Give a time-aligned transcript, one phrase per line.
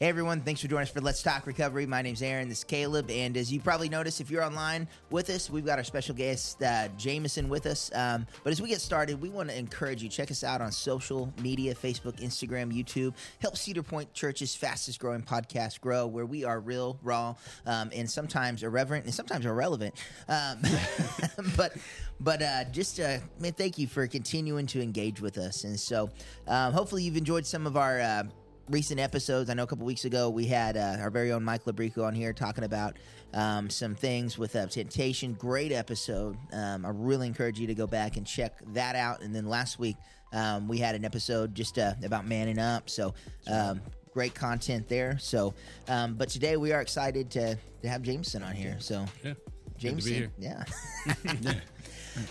[0.00, 1.84] Hey everyone, thanks for joining us for Let's Talk Recovery.
[1.84, 5.28] My name's Aaron, this is Caleb, and as you probably noticed, if you're online with
[5.28, 7.90] us, we've got our special guest, uh, Jamison, with us.
[7.92, 10.70] Um, but as we get started, we want to encourage you, check us out on
[10.70, 13.12] social media, Facebook, Instagram, YouTube.
[13.40, 17.34] Help Cedar Point Church's fastest growing podcast grow, where we are real, raw,
[17.66, 19.96] um, and sometimes irreverent and sometimes irrelevant.
[20.28, 20.60] Um,
[21.56, 21.76] but
[22.20, 25.64] but uh, just uh, man, thank you for continuing to engage with us.
[25.64, 26.08] And so
[26.46, 28.22] um, hopefully you've enjoyed some of our uh,
[28.68, 29.50] recent episodes.
[29.50, 32.14] I know a couple weeks ago we had uh, our very own Mike Labrico on
[32.14, 32.96] here talking about
[33.34, 35.34] um, some things with uh, temptation.
[35.34, 36.36] Great episode.
[36.52, 39.22] Um, I really encourage you to go back and check that out.
[39.22, 39.96] And then last week
[40.32, 42.90] um, we had an episode just uh, about manning up.
[42.90, 43.14] So.
[43.50, 43.80] Um,
[44.14, 45.16] great content there.
[45.20, 45.54] So,
[45.86, 48.76] um, but today we are excited to, to have Jamison on here.
[48.80, 49.34] So, Yeah.
[49.78, 50.64] Jamison, yeah.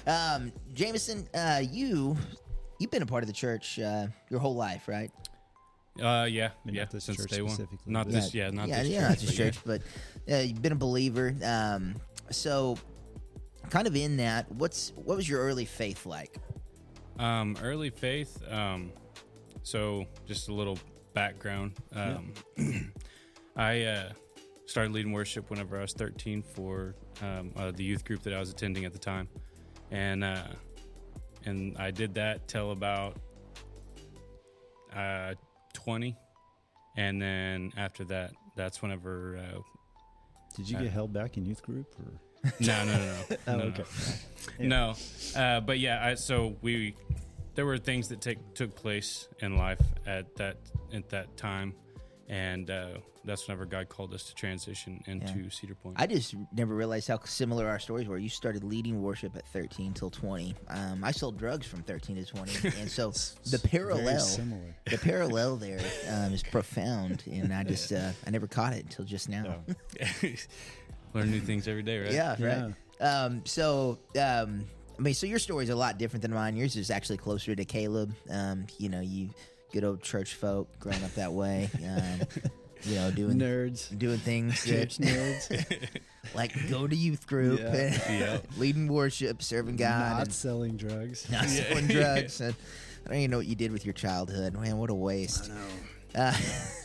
[0.07, 2.17] um, Jamison, uh, you
[2.79, 5.11] you've been a part of the church uh, your whole life, right?
[6.01, 6.83] Uh, yeah, Maybe yeah.
[6.83, 7.51] not this since church day one.
[7.51, 9.09] specifically, Not this, yeah, not yeah, this yeah, church.
[9.09, 9.45] not this but yeah.
[9.45, 9.81] church, but
[10.33, 11.35] uh, you've been a believer.
[11.43, 11.95] Um,
[12.29, 12.77] so,
[13.69, 16.37] kind of in that, what's what was your early faith like?
[17.19, 18.37] Um, early faith.
[18.49, 18.91] Um,
[19.63, 20.77] so just a little
[21.13, 21.73] background.
[21.93, 22.33] Um,
[23.55, 24.09] I uh,
[24.65, 28.39] started leading worship whenever I was 13 for um, uh, the youth group that I
[28.39, 29.27] was attending at the time,
[29.91, 30.43] and uh,
[31.45, 33.17] and I did that till about
[34.95, 35.33] uh,
[35.87, 36.17] 20,
[36.97, 39.37] and then after that, that's whenever.
[39.37, 39.59] Uh,
[40.57, 42.51] Did you get held back in youth group or?
[42.59, 43.37] no, no, no, no.
[43.47, 43.63] Oh, no, no.
[43.69, 43.83] okay.
[44.59, 44.95] No,
[45.37, 46.93] uh, but yeah, I, so we
[47.55, 50.57] there were things that take took place in life at that
[50.93, 51.73] at that time,
[52.29, 52.89] and uh,
[53.23, 55.95] that's whenever God called us to transition into Cedar Point.
[55.99, 58.17] I just never realized how similar our stories were.
[58.17, 60.55] You started leading worship at 13 till 20.
[60.69, 63.11] Um, I sold drugs from 13 to 20, and so
[63.45, 64.75] the Very parallel, similar.
[64.89, 67.23] the parallel there um, is profound.
[67.31, 69.43] And I just uh, I never caught it until just now.
[69.43, 69.75] No.
[71.13, 72.11] Learn new things every day, right?
[72.11, 72.73] Yeah, right.
[72.99, 74.65] Um, so, um,
[74.97, 76.57] I mean, so your story's a lot different than mine.
[76.57, 78.13] Yours is actually closer to Caleb.
[78.29, 79.29] Um, you know, you
[79.71, 81.69] good old church folk growing up that way.
[81.83, 82.27] Um,
[82.83, 83.97] you know, doing Nerds.
[83.97, 85.89] doing things that, Church nerds.
[86.35, 88.11] like go to youth group, Yeah.
[88.11, 88.37] Yeah.
[88.57, 91.27] leading worship, serving God, Not and selling drugs.
[91.29, 92.39] not selling drugs.
[92.39, 92.53] And
[93.05, 94.53] I don't even know what you did with your childhood.
[94.53, 95.49] Man, what a waste.
[95.49, 96.23] I know.
[96.27, 96.31] Uh,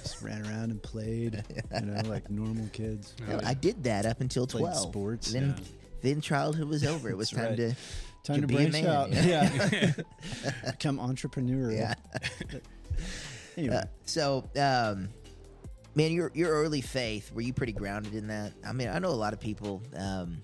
[0.02, 1.44] Just ran around and played,
[1.74, 3.14] you know, like normal kids.
[3.44, 4.78] I did that up until Played twelve.
[4.78, 5.64] sports, Then, yeah.
[6.00, 7.10] then childhood was over.
[7.10, 7.74] It was That's time right.
[7.74, 7.76] to
[8.24, 9.10] Time to, be a branch out.
[9.12, 9.92] yeah.
[10.70, 11.76] Become entrepreneurial.
[11.78, 11.94] yeah.
[13.56, 15.10] Anyway, Uh, so, um,
[15.94, 18.54] man, your your early faith were you pretty grounded in that?
[18.66, 20.40] I mean, I know a lot of people um,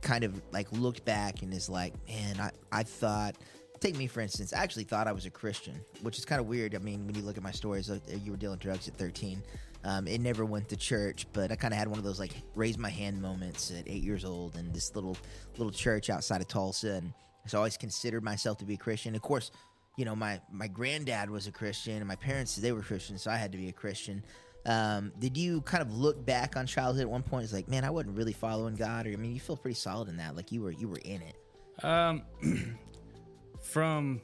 [0.00, 3.36] kind of like looked back and is like, man, I I thought.
[3.80, 4.52] Take me for instance.
[4.52, 6.76] I actually thought I was a Christian, which is kind of weird.
[6.76, 9.42] I mean, when you look at my stories, like, you were dealing drugs at 13.
[9.84, 12.32] Um, it never went to church, but I kind of had one of those like
[12.54, 15.16] raise my hand moments at eight years old in this little
[15.56, 17.12] little church outside of Tulsa, and
[17.46, 19.14] so I always considered myself to be a Christian.
[19.16, 19.50] Of course,
[19.96, 23.30] you know my my granddad was a Christian, and my parents they were Christian, so
[23.30, 24.22] I had to be a Christian.
[24.64, 27.42] Um, did you kind of look back on childhood at one point?
[27.42, 30.08] It's like, man, I wasn't really following God, or I mean, you feel pretty solid
[30.08, 31.84] in that, like you were you were in it.
[31.84, 32.22] Um,
[33.62, 34.20] from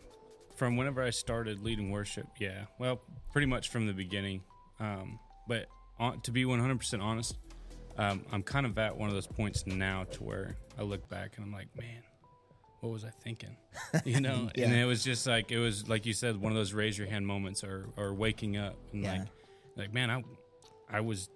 [0.54, 2.66] from whenever I started leading worship, yeah.
[2.78, 3.00] Well,
[3.32, 4.42] pretty much from the beginning.
[4.78, 5.66] Um, but
[5.98, 7.36] on, to be one hundred percent honest,
[7.96, 11.32] um, I'm kind of at one of those points now to where I look back
[11.36, 12.02] and I'm like, man,
[12.80, 13.56] what was I thinking?
[14.04, 14.66] You know, Yeah.
[14.66, 17.08] and it was just like it was like you said, one of those raise your
[17.08, 19.12] hand moments, or or waking up and Yeah.
[19.12, 19.22] like,
[19.76, 20.22] like man, I
[20.90, 21.28] I was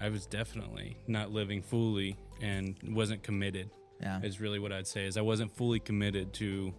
[0.00, 3.70] I was definitely not living fully and wasn't committed
[4.00, 6.72] Yeah, is really what I'd say is I wasn't fully committed to,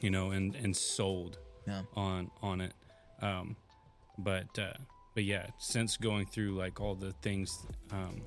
[0.00, 2.72] you know, and and sold yeah, on on it.
[3.22, 3.56] Um,
[4.18, 4.72] but uh,
[5.14, 8.22] but yeah, since going through like all the things, um,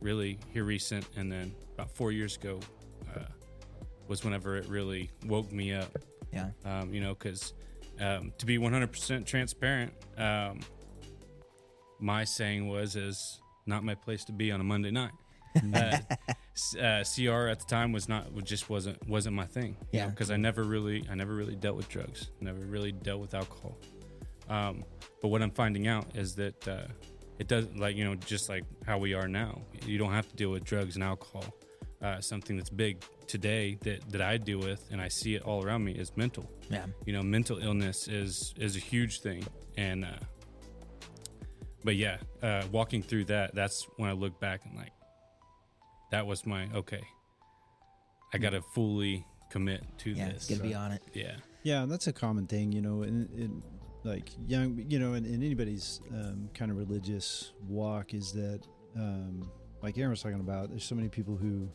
[0.00, 2.60] really here recent, and then about four years ago,
[3.14, 3.20] uh,
[4.08, 5.98] was whenever it really woke me up.
[6.32, 7.54] yeah, Um, you know, because
[8.00, 10.60] um, to be 100% transparent, um,
[11.98, 15.12] my saying was is not my place to be on a Monday night.
[15.74, 15.96] uh,
[16.78, 19.74] uh, CR at the time was not just wasn't wasn't my thing.
[19.90, 20.08] Yeah.
[20.08, 23.78] because I never really I never really dealt with drugs, never really dealt with alcohol.
[24.48, 24.84] Um,
[25.20, 26.86] but what I'm finding out is that uh,
[27.38, 29.60] it doesn't like you know just like how we are now.
[29.84, 31.44] You don't have to deal with drugs and alcohol.
[32.02, 35.64] Uh, something that's big today that that I deal with and I see it all
[35.64, 39.44] around me is mental yeah, you know mental illness is is a huge thing
[39.76, 40.08] and uh
[41.84, 44.92] but yeah uh walking through that that's when i look back and like
[46.12, 47.02] that was my okay
[48.34, 50.28] i gotta fully commit to yeah.
[50.28, 51.02] this Gonna be on it.
[51.14, 53.02] yeah Yeah, that's a common thing, you know.
[53.02, 53.62] And, and
[54.06, 58.60] like young, you know, in, in anybody's um, kind of religious walk is that,
[58.96, 59.50] um,
[59.82, 61.68] like Aaron was talking about, there's so many people who,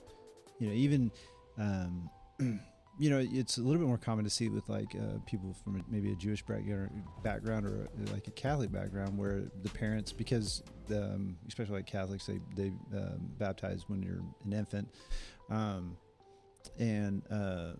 [0.59, 1.11] you know, even,
[1.59, 2.09] um,
[2.99, 5.83] you know, it's a little bit more common to see with like uh, people from
[5.89, 11.75] maybe a Jewish background, or like a Catholic background, where the parents, because um, especially
[11.75, 14.87] like Catholics, they they um, baptize when you're an infant,
[15.49, 15.97] um,
[16.77, 17.73] and uh,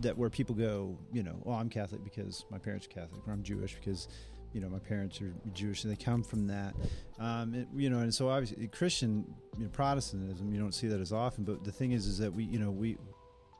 [0.00, 3.32] that where people go, you know, oh, I'm Catholic because my parents are Catholic, or
[3.32, 4.08] I'm Jewish because,
[4.52, 6.74] you know, my parents are Jewish, and they come from that,
[7.18, 9.24] um, it, you know, and so obviously Christian
[9.56, 12.32] you know, Protestantism, you don't see that as often, but the thing is, is that
[12.32, 12.96] we, you know, we,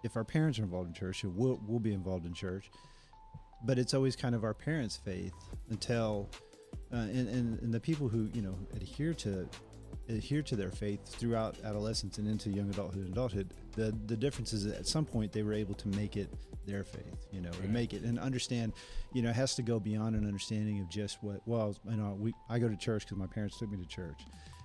[0.02, 2.70] if our parents are involved in church, we'll, we'll be involved in church,
[3.64, 5.34] but it's always kind of our parents' faith
[5.70, 6.28] until,
[6.92, 9.48] uh, and, and, and the people who, you know, adhere to
[10.08, 14.52] adhere to their faith throughout adolescence and into young adulthood and adulthood, the the difference
[14.52, 16.28] is that at some point they were able to make it
[16.66, 17.68] their faith, you know, Right.
[17.70, 18.72] make it and understand,
[19.12, 21.40] you know, it has to go beyond an understanding of just what.
[21.46, 24.22] Well, you know, we I go to church because my parents took me to church.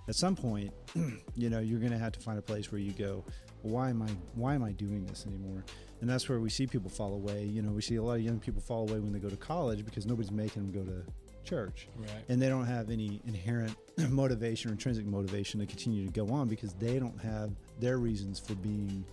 [0.08, 0.74] At some point,
[1.36, 3.24] you know, you're going to have to find a place where you go.
[3.62, 5.64] Why am I why am I doing this anymore?
[6.02, 7.44] And that's where we see people fall away.
[7.44, 9.36] You know, we see a lot of young people fall away when they go to
[9.36, 11.04] college because nobody's making them go to
[11.50, 12.10] church Right.
[12.30, 13.75] and they don't have any inherent
[14.10, 18.40] motivation or intrinsic motivation to continue to go on because they don't have their reasons
[18.40, 19.04] for being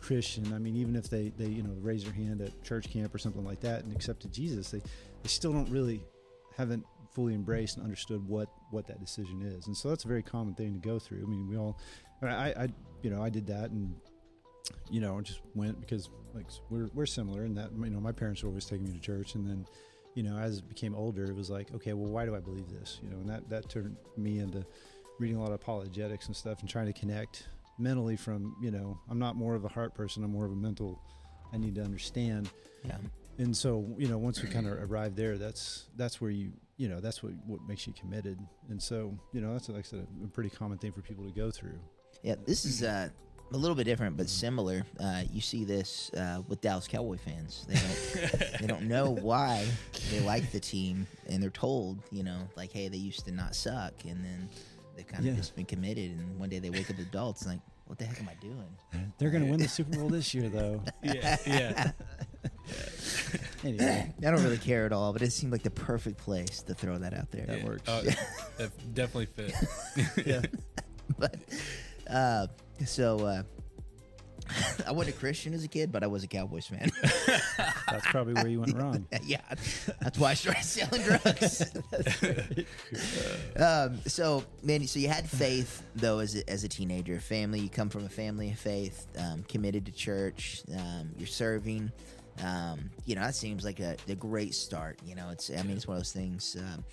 [0.00, 0.52] Christian.
[0.52, 3.18] I mean, even if they, they you know raise their hand at church camp or
[3.18, 6.02] something like that and accepted Jesus, they, they still don't really
[6.56, 9.66] haven't fully embraced and understood what what that decision is.
[9.66, 11.22] And so that's a very common thing to go through.
[11.22, 11.78] I mean, we all,
[12.22, 12.68] I, I,
[13.02, 13.94] you know, I did that and
[14.90, 18.42] you know just went because like we're we're similar in that you know my parents
[18.42, 19.64] were always taking me to church and then
[20.16, 22.68] you know, as it became older, it was like, okay, well, why do I believe
[22.70, 22.98] this?
[23.02, 24.64] You know, and that, that turned me into
[25.20, 27.48] reading a lot of apologetics and stuff and trying to connect
[27.78, 30.56] mentally from, you know, I'm not more of a heart person, I'm more of a
[30.56, 30.98] mental,
[31.52, 32.48] I need to understand.
[32.82, 32.96] Yeah.
[33.38, 36.88] And so, you know, once we kind of arrive there, that's, that's where you, you
[36.88, 38.38] know, that's what, what makes you committed.
[38.70, 41.32] And so, you know, that's like I said, a pretty common thing for people to
[41.32, 41.78] go through.
[42.22, 43.10] Yeah, this is uh,
[43.52, 44.84] a little bit different, but similar.
[44.98, 47.64] Uh, you see this uh, with Dallas Cowboy fans.
[47.68, 49.66] They don't, they don't know why
[50.10, 53.54] they like the team, and they're told, you know, like, hey, they used to not
[53.54, 54.48] suck, and then
[54.96, 55.36] they've kind of Yeah.
[55.36, 58.20] just been committed, and one day they wake up adults, and like, what the heck
[58.20, 59.12] am I doing?
[59.18, 60.82] They're going to win the Super Bowl this year, though.
[61.02, 61.36] Yeah.
[61.46, 61.90] Yeah.
[63.64, 66.74] Anyway, I don't really care at all, but it seemed like the perfect place to
[66.74, 67.46] throw that out there.
[67.46, 67.64] That Yeah.
[67.66, 67.82] works.
[67.88, 68.02] Oh,
[68.58, 69.54] that definitely fit.
[70.26, 70.42] yeah.
[71.18, 71.36] but
[72.08, 72.46] uh,
[72.84, 73.42] so uh,
[74.86, 76.90] I wasn't a Christian as a kid, but I was a Cowboys fan.
[77.90, 79.06] That's probably where you went wrong.
[79.24, 79.40] yeah,
[80.00, 81.62] that's why I started selling drugs.
[83.56, 87.60] um, so, man, so you had faith though as a, as a teenager, family.
[87.60, 90.62] You come from a family of faith, um, committed to church.
[90.76, 91.92] Um, you're serving.
[92.44, 94.98] Um, you know, that seems like a, a great start.
[95.04, 96.56] You know, it's I mean, it's one of those things.
[96.58, 96.84] Um,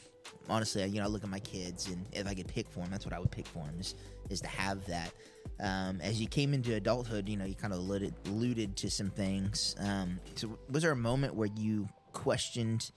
[0.47, 2.89] honestly, you know, I look at my kids, and if I could pick for them,
[2.91, 3.95] that's what I would pick for them is
[4.29, 5.11] is to have that.
[5.59, 9.09] Um, as you came into adulthood, you know, you kind of alluded, alluded to some
[9.09, 9.75] things.
[9.79, 12.91] Um, so, was there a moment where you questioned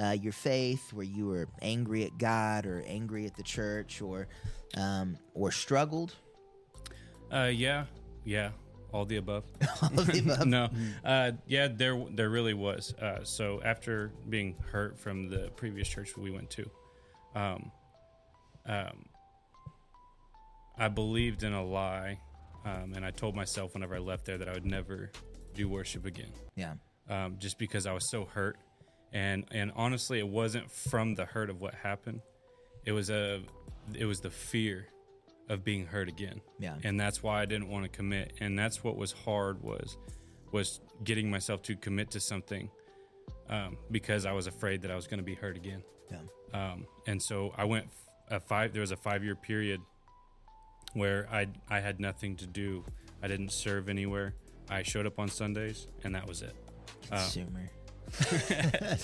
[0.00, 4.28] uh, your faith, where you were angry at God or angry at the church, or
[4.76, 6.14] um, or struggled?
[7.32, 7.84] Uh, yeah,
[8.24, 8.50] yeah,
[8.92, 9.44] all the above.
[9.82, 10.46] All of the above.
[10.46, 10.68] no,
[11.04, 12.94] uh, yeah, there there really was.
[12.94, 16.70] Uh, so after being hurt from the previous church we went to,
[17.34, 17.70] um,
[18.66, 19.04] um,
[20.78, 22.18] I believed in a lie,
[22.64, 25.10] um, and I told myself whenever I left there that I would never
[25.54, 26.74] do worship again, Yeah,
[27.08, 28.56] um, just because I was so hurt,
[29.12, 32.20] and and honestly, it wasn't from the hurt of what happened.
[32.84, 33.42] It was a,
[33.94, 34.86] it was the fear
[35.48, 38.32] of being hurt again yeah, and that's why I didn't want to commit.
[38.40, 39.98] And that's what was hard was
[40.52, 42.70] was getting myself to commit to something
[43.48, 45.82] um, because I was afraid that I was going to be hurt again.
[46.10, 46.18] yeah,
[46.72, 48.72] Um, and so I went f- a five.
[48.72, 49.80] There was a five year period
[50.94, 52.84] where I I had nothing to do.
[53.22, 54.34] I didn't serve anywhere.
[54.68, 56.54] I showed up on Sundays, and that was it.
[57.10, 57.70] Um, consumer.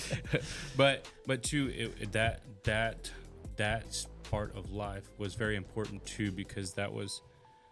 [0.77, 3.11] but but too it, it- that that
[3.57, 7.21] that part of life was very important too because that was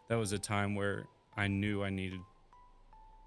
[0.10, 1.06] that was a time where
[1.36, 2.20] I knew I needed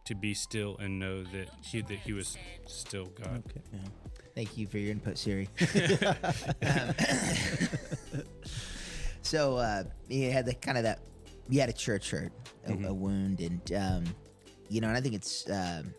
[0.06, 3.42] to be still and know that he that he was still God.
[3.48, 3.60] Okay.
[3.72, 3.78] Yeah.
[4.34, 5.48] Thank you for your input, Siri.
[6.62, 6.94] Um,
[9.30, 10.98] so uh, you had the kind of that
[11.48, 12.32] He had a church hurt,
[12.66, 14.04] a, a wound, and um,
[14.68, 15.94] you know, and I think it's um,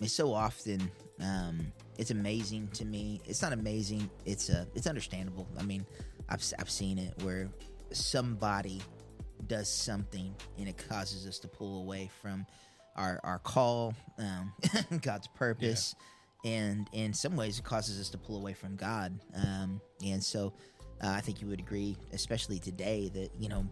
[0.00, 0.90] it's so often
[1.22, 3.22] um, it's amazing to me.
[3.24, 4.10] It's not amazing.
[4.26, 5.48] It's uh, it's understandable.
[5.58, 5.86] I mean,
[6.28, 7.48] I've I've seen it where
[7.90, 8.82] somebody
[9.46, 12.44] does something and it causes us to pull away from
[12.96, 14.52] our our call, um,
[15.00, 15.94] God's purpose,
[16.44, 19.18] and in some ways it causes us to pull away from God.
[19.34, 20.52] Um, and so
[21.02, 23.66] uh, I think you would agree, especially today, that you know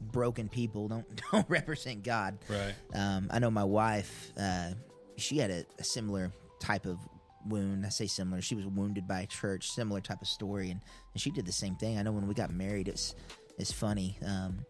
[0.00, 2.38] broken people don't don't represent God.
[2.48, 2.74] Right.
[2.94, 4.70] Um, I know my wife, uh,
[5.16, 6.98] she had a, a similar type of
[7.46, 7.84] wound.
[7.86, 8.40] I say similar.
[8.40, 10.80] She was wounded by a church, similar type of story, and,
[11.12, 11.98] and she did the same thing.
[11.98, 13.14] I know when we got married, it's
[13.58, 14.18] it's funny.
[14.26, 14.64] Um,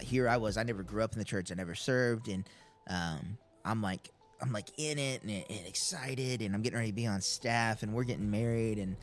[0.00, 0.56] here I was.
[0.56, 1.52] I never grew up in the church.
[1.52, 2.48] I never served, and
[2.88, 6.94] um, I'm like I'm like in it and, and excited, and I'm getting ready to
[6.94, 8.96] be on staff, and we're getting married, and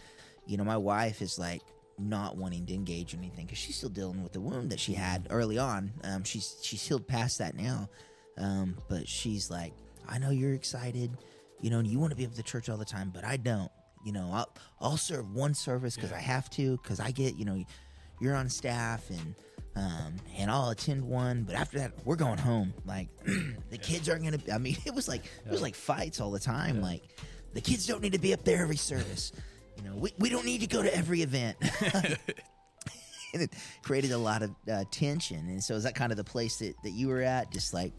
[0.45, 1.61] you know my wife is like
[1.99, 4.93] not wanting to engage in anything because she's still dealing with the wound that she
[4.93, 5.91] had early on.
[6.03, 7.89] Um, she's she's healed past that now,
[8.37, 9.73] um, but she's like,
[10.07, 11.11] I know you're excited,
[11.61, 13.23] you know, and you want to be up at the church all the time, but
[13.23, 13.71] I don't.
[14.05, 17.45] You know, I'll I'll serve one service because I have to because I get you
[17.45, 17.63] know
[18.19, 19.35] you're on staff and
[19.75, 22.73] um, and I'll attend one, but after that we're going home.
[22.85, 23.09] Like
[23.69, 24.39] the kids aren't gonna.
[24.53, 26.81] I mean, it was like it was like fights all the time.
[26.81, 27.03] Like
[27.53, 29.31] the kids don't need to be up there every service.
[29.79, 31.57] You know, we, we don't need to go to every event.
[33.33, 35.39] and it created a lot of uh, tension.
[35.49, 37.51] And so is that kind of the place that, that you were at?
[37.51, 37.93] Just like,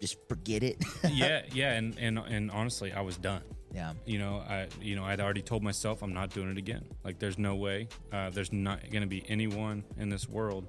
[0.00, 0.82] just forget it.
[1.10, 3.42] yeah, yeah, and, and and honestly, I was done.
[3.72, 3.92] yeah.
[4.04, 6.84] You know, I you know I'd already told myself I'm not doing it again.
[7.04, 7.88] Like, there's no way.
[8.12, 10.66] Uh, there's not going to be anyone in this world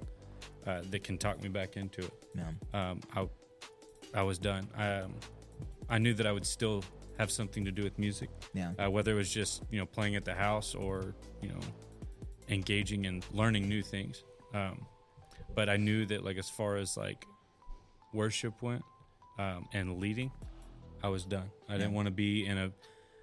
[0.67, 2.13] uh, that can talk me back into it.
[2.35, 2.89] Yeah.
[2.91, 3.27] Um, I
[4.13, 4.67] I was done.
[4.77, 5.15] Um,
[5.89, 6.83] I knew that I would still
[7.17, 8.71] have something to do with music, Yeah.
[8.83, 11.59] uh, whether it was just you know playing at the house or you know
[12.49, 14.23] engaging and learning new things.
[14.53, 14.85] Um,
[15.55, 17.25] but I knew that like as far as like
[18.13, 18.83] worship went
[19.39, 20.31] um, and leading,
[21.03, 21.49] I was done.
[21.69, 22.71] I didn't want to be in a.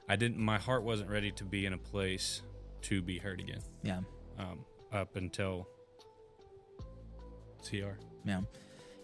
[0.08, 0.38] I didn't.
[0.38, 2.42] My heart wasn't ready to be in a place
[2.82, 3.60] to be heard again.
[3.82, 4.00] Yeah.
[4.38, 5.68] Um, up until
[7.68, 7.98] CR.
[8.24, 8.40] Yeah.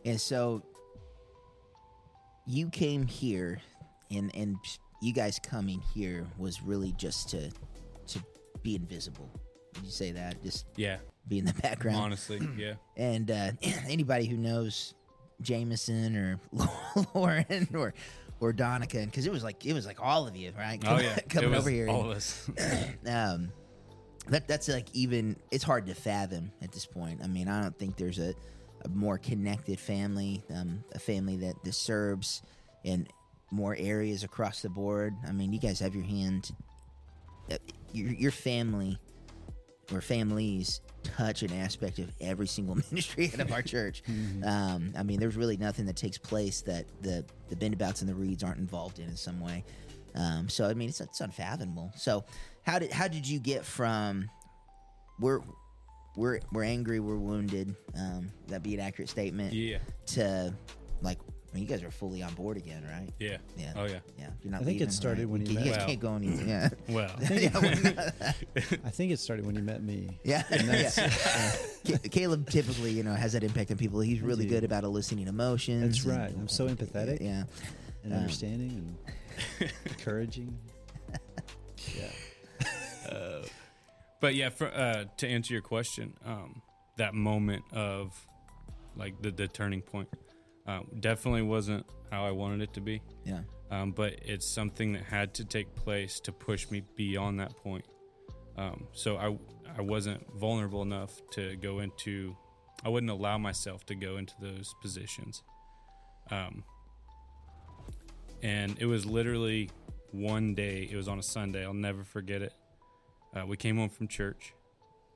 [0.04, 0.62] And so
[2.46, 3.60] you came here
[4.10, 4.56] and and
[5.02, 7.50] you guys coming here was really just to
[8.08, 8.20] to
[8.62, 9.30] be invisible.
[9.74, 10.42] Did you say that?
[10.42, 10.98] Just Yeah,
[11.28, 11.98] be in the background.
[11.98, 12.74] honestly, yeah.
[12.96, 13.50] And uh,
[13.88, 14.94] anybody who knows
[15.42, 16.40] Jamison or
[17.14, 17.94] Lauren or
[18.40, 20.82] or Donica, because it was like it was like all of you, right?
[20.86, 21.88] Oh yeah, coming It was over here.
[21.88, 22.50] All and- of us.
[23.06, 23.52] um,
[24.28, 27.20] that that's like even it's hard to fathom at this point.
[27.22, 28.34] I mean, I don't think there's a,
[28.84, 32.42] a more connected family, um, a family that, serves
[32.82, 33.06] in
[33.50, 35.14] more areas across the board.
[35.26, 36.50] I mean, you guys have your hand,
[37.50, 37.56] uh,
[37.92, 38.98] your your family
[39.92, 44.02] or families touch an aspect of every single ministry out of our church.
[44.44, 48.14] Um, I mean, there's really nothing that takes place that the the bendabouts and the
[48.14, 49.64] Reeds aren't involved in in some way.
[50.14, 51.92] Um, so I mean, it's it's unfathomable.
[51.96, 52.24] So
[52.64, 54.28] how did how did you get from
[55.20, 55.40] we're
[56.16, 57.74] we're we're angry, we're wounded?
[57.98, 60.54] Um, that be an accurate statement yeah, to
[61.02, 61.18] like.
[61.56, 63.08] I mean, you guys are fully on board again, right?
[63.18, 63.72] yeah, Yeah.
[63.76, 64.00] Oh yeah.
[64.18, 64.60] Yeah, you're not.
[64.60, 65.30] I think it started right?
[65.30, 65.86] when you you met- guys Well.
[65.86, 66.26] can't go any.
[66.46, 67.98] Yeah, Well, yeah, when-
[68.84, 70.18] I think it started when you met me.
[70.22, 70.42] yeah.
[70.50, 71.96] And that's, yeah.
[71.96, 74.00] Ca- Caleb typically, you know, has that impact on people.
[74.00, 75.82] He's really good about eliciting emotions.
[75.82, 76.30] That's and- right.
[76.30, 77.22] I'm so empathetic.
[77.22, 77.44] Yeah,
[78.04, 78.96] and Um, understanding
[79.60, 80.58] and encouraging.
[81.96, 82.10] Yeah.
[84.20, 86.60] but yeah, for, uh, to answer your question, um,
[86.98, 88.12] that moment of
[88.96, 90.08] like the, the turning point
[90.66, 93.02] uh, definitely wasn't how I wanted it to be.
[93.24, 97.56] yeah, um, but it's something that had to take place to push me beyond that
[97.56, 97.84] point.
[98.56, 99.36] Um, so I
[99.76, 102.36] I wasn't vulnerable enough to go into.
[102.84, 105.42] I wouldn't allow myself to go into those positions.
[106.30, 106.62] Um,
[108.42, 109.70] and it was literally
[110.12, 110.88] one day.
[110.90, 111.64] It was on a Sunday.
[111.64, 112.52] I'll never forget it.
[113.34, 114.54] Uh, we came home from church.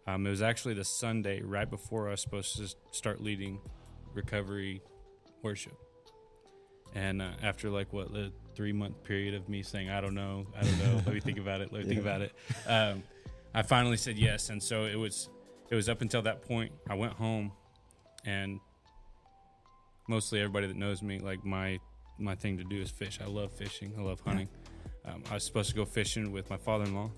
[0.07, 3.61] Um, it was actually the Sunday right before I was supposed to start leading
[4.15, 4.83] recovery
[5.43, 5.77] worship.
[6.95, 10.47] And uh, after like what the three month period of me saying I don't know,
[10.59, 12.33] I don't know, let me think about it, let me think about it,
[12.67, 13.03] um,
[13.55, 14.51] I finally said yes.
[14.51, 15.29] And so it was
[15.71, 16.73] it was up until that point.
[16.89, 17.53] I went home,
[18.25, 18.61] and
[20.09, 21.79] mostly everybody that knows me, like my
[22.19, 23.19] my thing to do is fish.
[23.23, 23.95] I love fishing.
[23.99, 24.49] I love hunting.
[25.05, 27.11] Um, I was supposed to go fishing with my father in law,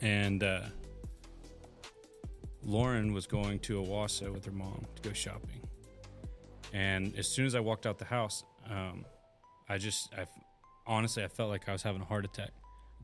[0.00, 0.60] and uh,
[2.62, 5.67] Lauren was going to Owasso with her mom to go shopping.
[6.72, 9.04] And as soon as I walked out the house, um,
[9.68, 10.26] I just, I
[10.86, 12.50] honestly, I felt like I was having a heart attack.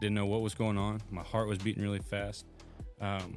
[0.01, 1.01] Didn't know what was going on.
[1.11, 2.47] My heart was beating really fast.
[3.01, 3.37] Um,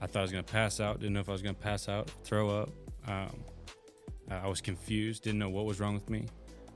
[0.00, 1.00] I thought I was going to pass out.
[1.00, 2.70] Didn't know if I was going to pass out, throw up.
[3.06, 3.44] Um,
[4.30, 5.24] I was confused.
[5.24, 6.26] Didn't know what was wrong with me.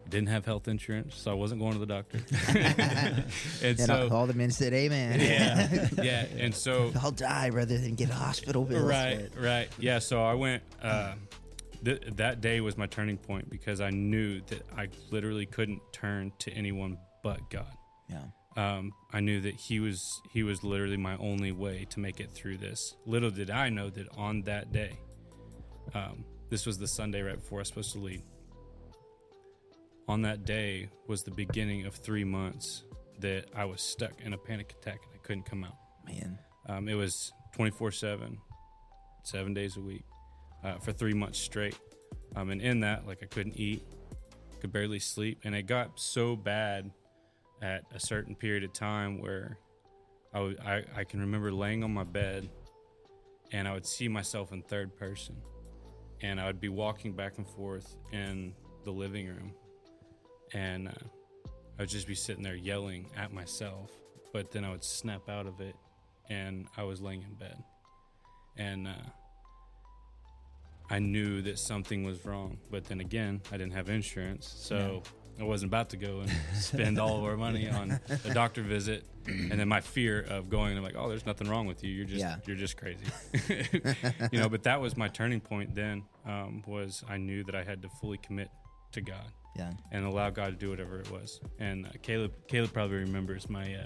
[0.09, 2.21] Didn't have health insurance, so I wasn't going to the doctor.
[2.49, 3.25] and
[3.63, 6.27] and so, all, all the men said, "Amen." yeah, yeah.
[6.39, 8.89] And so, I'll die rather than get hospital bills.
[8.89, 11.15] right right yeah so i went uh,
[11.87, 16.31] th- that day was my turning point because i knew that i literally couldn't turn
[16.39, 17.73] to anyone but god
[18.11, 18.25] Yeah.
[18.57, 19.99] um, I knew that he was
[20.35, 22.95] he was literally my only way to make it through this.
[23.07, 24.93] Little did I know that on that day,
[25.95, 28.23] um, this was the Sunday right before I was supposed to leave.
[30.09, 32.85] On that day was the beginning of three months
[33.21, 35.77] that I was stuck in a panic attack and I couldn't come out.
[36.07, 36.39] Man.
[36.69, 38.39] Um, it was 24 7,
[39.25, 40.05] seven days a week
[40.67, 41.79] uh, for three months straight.
[42.35, 43.83] Um, and in that, like, I couldn't eat,
[44.61, 45.41] could barely sleep.
[45.45, 46.91] And it got so bad
[47.63, 49.59] at a certain period of time where
[50.35, 52.49] I, w- I, I can remember laying on my bed
[53.53, 55.37] and I would see myself in third person.
[56.21, 58.53] And I would be walking back and forth in
[58.85, 59.53] the living room.
[60.53, 60.93] And uh,
[61.79, 63.91] I would just be sitting there yelling at myself.
[64.33, 65.77] But then I would snap out of it
[66.29, 67.63] and I was laying in bed.
[68.57, 69.11] And uh,
[70.91, 72.59] I knew that something was wrong.
[72.71, 74.53] But then again, I didn't have insurance.
[74.57, 75.03] So
[75.41, 79.05] I wasn't about to go and spend all of our money on a doctor visit.
[79.27, 81.91] And then my fear of going, I'm like, oh, there's nothing wrong with you.
[81.93, 82.37] You're just, Yeah.
[82.47, 83.05] you're just crazy.
[84.33, 87.65] you know, but that was my turning point then um, was I knew that I
[87.65, 88.49] had to fully commit
[88.93, 89.73] to God Yeah.
[89.93, 91.41] and allow God to do whatever it was.
[91.59, 93.83] And uh, Caleb, Caleb probably remembers my, uh,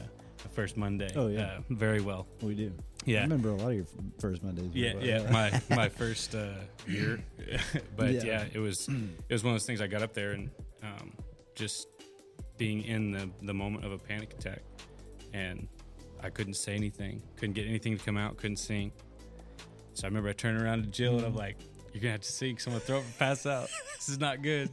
[0.54, 1.10] first Monday.
[1.16, 1.40] Oh, yeah.
[1.58, 2.26] uh, very well.
[2.42, 2.72] We do.
[3.06, 3.86] I remember a lot of your
[4.18, 4.70] first Mondays.
[4.74, 5.30] yeah, but, yeah.
[5.30, 6.52] My my first uh,
[6.86, 7.20] year,
[7.96, 8.22] but Yeah.
[8.24, 8.44] yeah.
[8.52, 9.80] it was it was one of those things.
[9.80, 10.50] I got up there and
[10.82, 11.12] um,
[11.54, 11.88] just
[12.58, 14.62] being in the the moment of a panic attack,
[15.32, 15.66] and
[16.22, 18.92] I couldn't say anything, couldn't get anything to come out, couldn't sing.
[19.94, 21.56] So I remember I turned around to Jill and I'm like,
[21.92, 22.58] "You're gonna have to sing.
[22.58, 23.68] Someone throw up and pass out.
[23.96, 24.70] This is not good."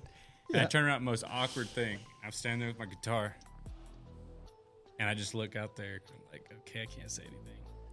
[0.50, 0.68] And I Yeah.
[0.68, 2.00] turn around, most awkward thing.
[2.24, 3.36] I'm standing there with my guitar,
[5.00, 7.44] and I just look out there, I'm like, "Okay, I can't say anything."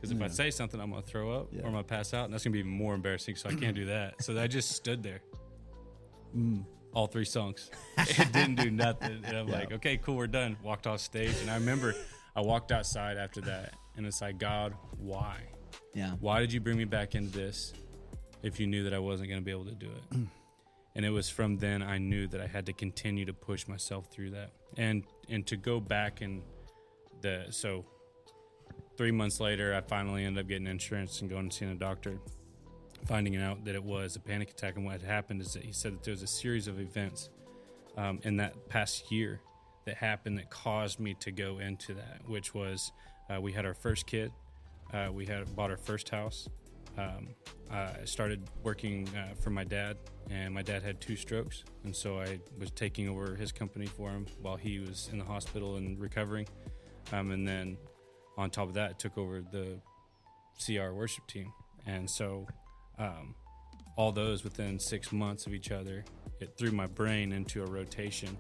[0.08, 1.62] Because if I say something, I'm gonna throw up Yeah.
[1.62, 3.37] or I'm gonna pass out, and that's gonna be even more embarrassing.
[3.37, 4.23] So I can't do that.
[4.23, 5.20] So I just stood there,
[6.37, 7.70] mm, all three songs.
[7.99, 9.54] It didn't do nothing, and I'm Yeah.
[9.58, 10.56] like, okay, cool, we're done.
[10.62, 11.94] Walked off stage, and I remember
[12.37, 15.38] I walked outside after that, and it's like, God, why?
[15.94, 16.12] Yeah.
[16.20, 17.73] Why did you bring me back into this
[18.43, 20.19] if you knew that I wasn't gonna be able to do it?
[20.97, 24.06] and it was from then I knew that I had to continue to push myself
[24.12, 26.43] through that, and and to go back and
[27.23, 27.86] the so
[28.97, 32.19] three months later, I finally ended up getting insurance and going and seeing a doctor,
[33.07, 34.76] finding out that it was a panic attack.
[34.76, 37.30] And what had happened is that he said that there was a series of events
[37.97, 39.41] um, in that past year
[39.85, 42.93] that happened that caused me to go into that, which was
[43.30, 44.33] uh, we had our first kid,
[44.93, 46.49] uh, we had bought our first house.
[46.97, 47.28] Um,
[47.71, 49.97] I started working uh, for my dad,
[50.30, 54.11] and my dad had two strokes, and so I was taking over his company for
[54.11, 56.47] him while he was in the hospital and recovering.
[57.13, 57.76] Um, and then
[58.36, 59.80] on top of that, I took over the
[60.64, 61.52] CR worship team,
[61.86, 62.47] and so
[62.99, 63.34] um,
[63.97, 66.04] all those within six months of each other,
[66.40, 68.36] it threw my brain into a rotation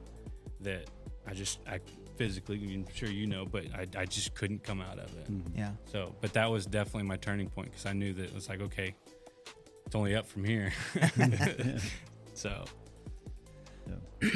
[0.60, 0.90] that
[1.26, 1.80] I just I
[2.16, 5.30] physically, I'm sure you know, but I, I just couldn't come out of it.
[5.30, 5.42] mm.
[5.56, 5.70] Yeah.
[5.90, 8.60] So, but that was definitely my turning point because I knew that it was like,
[8.60, 8.94] okay,
[9.86, 10.72] it's only up from here.
[12.34, 12.64] so,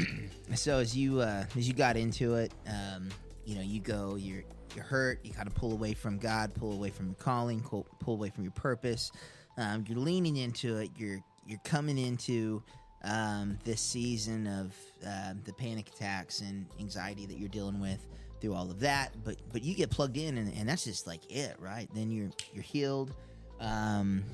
[0.55, 3.11] So as you uh, as you got into it, um,
[3.45, 4.45] you know, you go, you're
[4.75, 7.87] you're hurt, you kind of pull away from God, pull away from your calling, pull,
[8.07, 9.13] away from your purpose.
[9.57, 10.91] Um, you're leaning into it.
[10.97, 12.63] You're you're coming into
[13.05, 14.75] um, this season of
[15.07, 18.07] um, the panic attacks and anxiety that you're dealing with
[18.41, 19.13] through all of that.
[19.25, 21.89] But but you get plugged in, and, and that's just like it, right?
[21.95, 23.15] Then you're you're healed.
[23.61, 24.25] Um,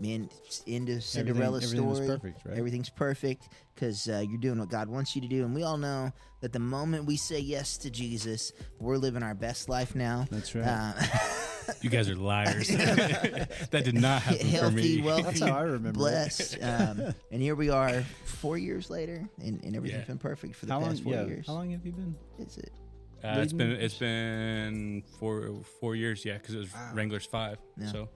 [0.00, 2.08] man, it's into Cinderella's everything was story.
[2.18, 2.58] perfect, right?
[2.58, 5.44] Everything's perfect because uh, you're doing what God wants you to do.
[5.44, 9.34] And we all know that the moment we say yes to Jesus, we're living our
[9.34, 10.26] best life now.
[10.30, 10.64] That's right.
[10.66, 10.92] Uh,
[11.82, 12.68] you guys are liars.
[12.68, 15.02] that did not happen for healthy, me.
[15.02, 15.94] wealthy, That's how I remember it.
[15.94, 16.58] blessed.
[16.62, 20.06] Um, and here we are four years later, and, and everything's Yeah.
[20.06, 20.90] been perfect for the how long?
[20.90, 21.26] past four Yeah.
[21.26, 21.46] years.
[21.46, 22.14] How long have you been?
[22.38, 22.72] is it?
[23.24, 26.92] Uh, it's been it's been four four years, yeah, because it was Wow.
[26.94, 27.58] Wranglers five.
[27.76, 27.90] Yeah.
[27.90, 28.08] So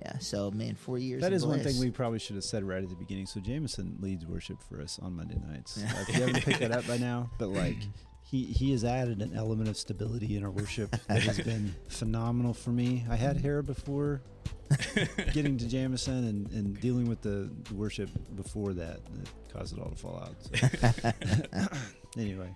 [0.00, 1.20] Yeah, so man, four years.
[1.20, 3.26] That is of is one thing we probably should have said right at the beginning.
[3.26, 5.78] So Jamison leads worship for us on Monday nights.
[5.82, 5.92] Yeah.
[5.92, 7.76] Uh, if you haven't picked that up by now, but like
[8.22, 12.54] he he has added an element of stability in our worship that has been phenomenal
[12.54, 13.04] for me.
[13.10, 14.22] I had hair before
[15.32, 19.80] getting to Jamison and, and dealing with the, the worship before that that caused it
[19.82, 20.36] all to fall out.
[20.40, 21.70] So.
[22.20, 22.54] anyway,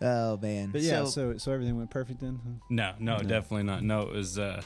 [0.00, 0.70] Oh man.
[0.70, 2.38] but yeah, So, so so everything went perfect then.
[2.44, 2.50] huh?
[2.70, 3.22] no, no, No.
[3.28, 3.82] definitely not.
[3.82, 4.62] No, it was uh,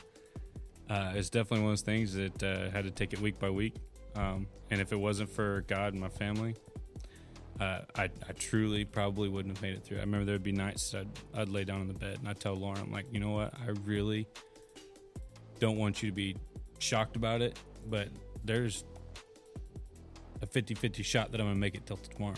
[0.91, 3.49] uh, it's definitely one of those things that uh, had to take it week by
[3.49, 3.77] week.
[4.17, 6.57] Um, and if it wasn't for God and my family,
[7.61, 9.99] uh, I, I truly probably wouldn't have made it through.
[9.99, 12.41] I remember there would be nights I'd, I'd lay down in the bed and I'd
[12.41, 13.55] tell Lauren, I'm like, you know what?
[13.55, 14.27] I really
[15.61, 16.37] don't want you to be
[16.81, 17.57] shocked about it,
[17.89, 18.09] but
[18.45, 18.85] there's
[20.43, 22.35] a 50 50 shot that I'm going to make it till tomorrow.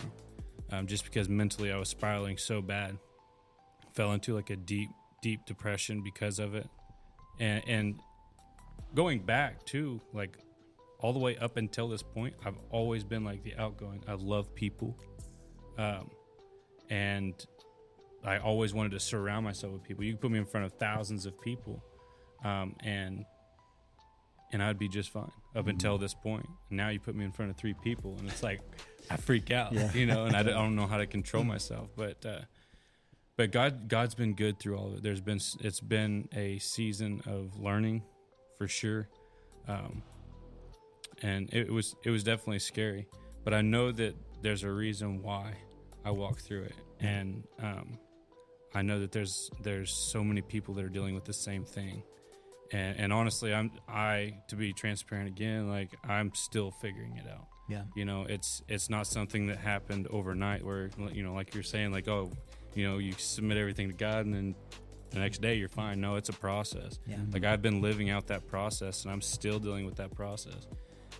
[0.71, 2.97] Um, just because mentally I was spiraling so bad
[3.93, 4.89] fell into like a deep,
[5.21, 6.67] deep depression because of it,
[7.39, 7.99] and and
[8.93, 10.37] going back too, like
[10.99, 14.03] all the way up until this point, I've always been like the outgoing.
[14.07, 14.97] I love people,
[15.77, 16.09] um,
[16.89, 17.33] and
[18.23, 20.03] I always wanted to surround myself with people.
[20.03, 21.83] You can put me in front of thousands of people,
[22.43, 23.25] um, and
[24.51, 26.47] and I'd be just fine up until this point.
[26.69, 28.61] Now you put me in front of three people, and it's like
[29.09, 29.91] I freak out, Yeah.
[29.93, 31.89] you know, and I don't, know how to control myself.
[31.97, 32.41] But uh,
[33.35, 35.03] but God God's been good through all of it.
[35.03, 38.03] There's been it's been a season of learning,
[38.57, 39.07] for sure,
[39.67, 40.01] um,
[41.21, 43.07] and it was it was definitely scary.
[43.43, 45.53] But I know that there's a reason why
[46.05, 47.97] I walk through it, and um,
[48.73, 52.03] I know that there's there's so many people that are dealing with the same thing.
[52.71, 57.45] And, and honestly, I'm I to be transparent again, like I'm still figuring it out
[57.69, 57.83] Yeah.
[57.95, 61.91] you know it's it's not something that happened overnight where you know like you're saying
[61.91, 62.31] like oh
[62.73, 64.55] you know you submit everything to god and then
[65.13, 67.17] the next day you're fine no it's a process Yeah.
[67.31, 70.67] like i've been living out that process and i'm still dealing with that process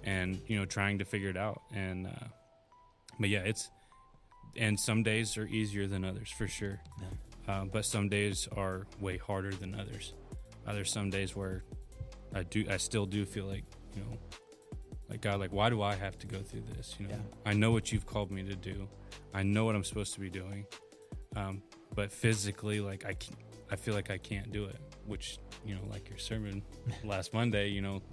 [0.03, 2.11] and you know trying to figure it out and uh
[3.19, 3.69] but yeah it's
[4.57, 6.79] and some days are easier than others for sure
[7.47, 10.13] uh, but some days are way harder than others
[10.67, 11.63] uh, there's some days where
[12.33, 13.63] i do i still do feel like
[13.95, 14.17] you know
[15.09, 16.95] like God, like why do I have to go through this?
[16.97, 17.51] You know, Yeah.
[17.51, 18.87] I know what you've called me to do.
[19.31, 20.65] I know what I'm supposed to be doing,
[21.35, 21.61] um,
[21.93, 23.37] but physically, like I, can't,
[23.73, 24.79] I feel like I can't do it.
[25.07, 26.61] Which you know, like your sermon
[27.03, 28.03] last Monday, you know,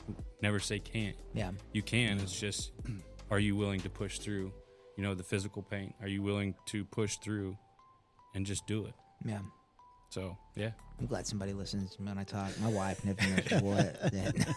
[0.40, 1.16] never say can't.
[1.34, 1.50] Yeah.
[1.72, 2.18] You can.
[2.18, 2.72] It's just,
[3.30, 4.52] are you willing to push through?
[4.96, 5.92] You know, the physical pain.
[6.00, 7.58] Are you willing to push through,
[8.34, 8.94] and just do it?
[9.24, 9.40] Yeah.
[10.08, 10.70] So yeah.
[10.98, 12.58] I'm glad somebody listens when I talk.
[12.60, 14.12] My wife never knows what.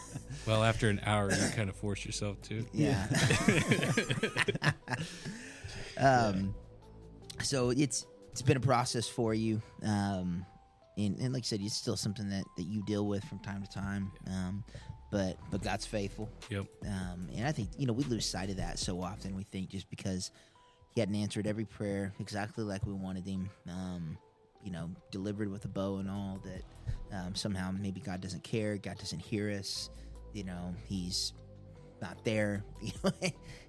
[0.48, 2.66] Well, after an hour, you kind of force yourself to.
[2.74, 3.08] yeah.
[5.98, 6.54] um,
[7.42, 10.44] so it's it's been a process for you, um,
[10.98, 13.64] and, and like I said, it's still something that, that you deal with from time
[13.64, 14.12] to time.
[14.28, 14.64] Um,
[15.12, 16.66] but but God's faithful, Yep.
[16.88, 19.36] um, and I think you know we lose sight of that so often.
[19.36, 20.32] We think just because
[20.96, 24.18] He hadn't answered every prayer exactly like we wanted Him, um,
[24.64, 26.64] you know, delivered with a bow and all, that
[27.16, 29.90] um, somehow maybe God doesn't care, God doesn't hear us.
[30.34, 31.34] You know, He's
[32.02, 33.12] not there, you know,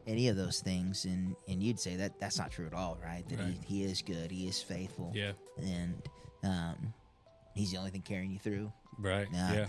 [0.06, 3.22] any of those things, and and you'd say that that's not true at all, right?
[3.28, 3.54] That Right.
[3.66, 5.32] He, he is good, He is faithful, Yeah.
[5.58, 5.94] and
[6.42, 6.94] um,
[7.54, 8.72] He's the only thing carrying you through.
[8.98, 9.28] Right.
[9.32, 9.66] Yeah.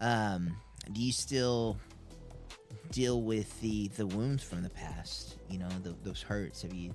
[0.00, 0.34] yeah.
[0.34, 0.56] Um,
[0.92, 1.78] do you still
[2.90, 5.36] deal with the the wounds from the past?
[5.48, 6.62] You know, the, those hurts.
[6.62, 6.94] Have you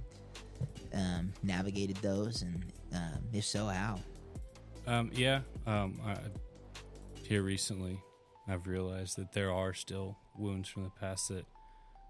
[0.94, 4.00] um, navigated those, and um, if so, how?
[4.88, 5.42] Um, yeah.
[5.66, 6.18] Um, I,
[7.24, 8.00] here recently,
[8.48, 11.46] I've realized that there are still wounds from the past that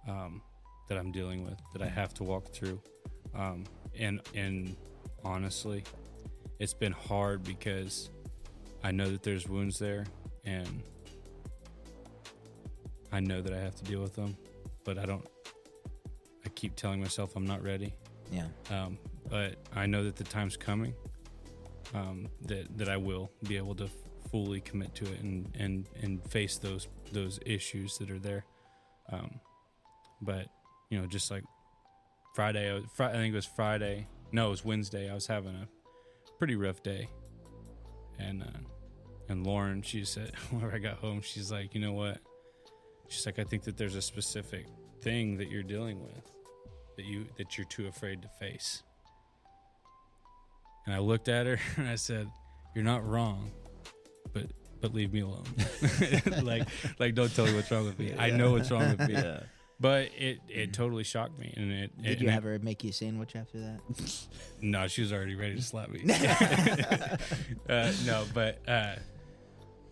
[0.08, 0.42] um,
[0.90, 2.82] that I'm dealing with that I have to walk through.
[3.36, 3.64] Um,
[3.98, 4.76] and and
[5.24, 5.84] honestly,
[6.64, 8.10] it's been hard because
[8.86, 10.06] I know that there's wounds there,
[10.46, 10.82] and
[13.12, 14.38] I know that I have to deal with them,
[14.86, 15.28] but I don't.
[16.46, 17.94] I keep telling myself I'm not ready.
[18.32, 18.98] Yeah, Um,
[19.30, 20.94] but I know that the time's coming
[21.94, 23.90] um, that that I will be able to
[24.32, 28.46] fully commit to it and and and face those those issues that are there.
[29.12, 29.42] Um,
[30.22, 30.48] but
[30.90, 31.44] you know, just like
[32.34, 34.08] Friday, I, was, I think it was Friday.
[34.32, 35.12] No, it was Wednesday.
[35.12, 35.68] I was having a
[36.44, 37.08] pretty rough day,
[38.20, 38.60] and uh,
[39.30, 42.18] and Lauren, she said whenever I got home, she's like, you know what?
[43.08, 44.66] She's like, I think that there's a specific
[45.00, 46.30] thing that you're dealing with
[46.98, 48.84] that you that you're too afraid to face.
[50.86, 52.30] And I looked at her and I said,
[52.76, 53.50] "You're not wrong,
[54.34, 54.48] but
[54.82, 55.46] but leave me alone.
[56.44, 56.68] like
[57.00, 58.16] like don't tell me what's wrong with me.
[58.20, 59.16] I know what's wrong with me."
[59.80, 62.92] But it it totally shocked me, and it did it, you and ever make you
[62.92, 63.80] a sandwich after that?
[64.62, 66.02] no, she was already ready to slap me.
[67.70, 68.96] uh, no, but uh,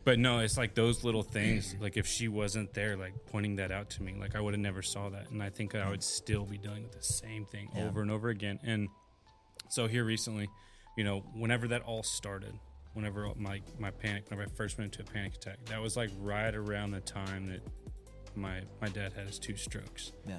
[0.04, 1.76] but no, it's like those little things.
[1.80, 4.62] Like if she wasn't there, like pointing that out to me, like I would have
[4.62, 7.70] never saw that, and I think I would still be dealing with the same thing
[7.76, 7.86] Yeah.
[7.86, 8.60] over and over again.
[8.64, 8.88] And
[9.70, 10.48] so here recently,
[10.98, 12.54] you know, whenever that all started,
[12.94, 16.12] whenever my my panic, whenever I first went into a panic attack, that was like
[16.20, 17.62] right around the time that
[18.36, 20.12] my my dad had his two strokes.
[20.28, 20.38] Yeah,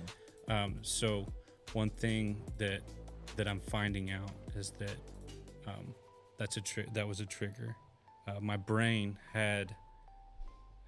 [0.49, 1.27] Um, so
[1.73, 2.81] one thing that
[3.37, 4.97] that I'm finding out is that
[5.67, 5.95] um,
[6.39, 7.75] that's a tri- that was a trigger.
[8.29, 9.75] Uh, my brain had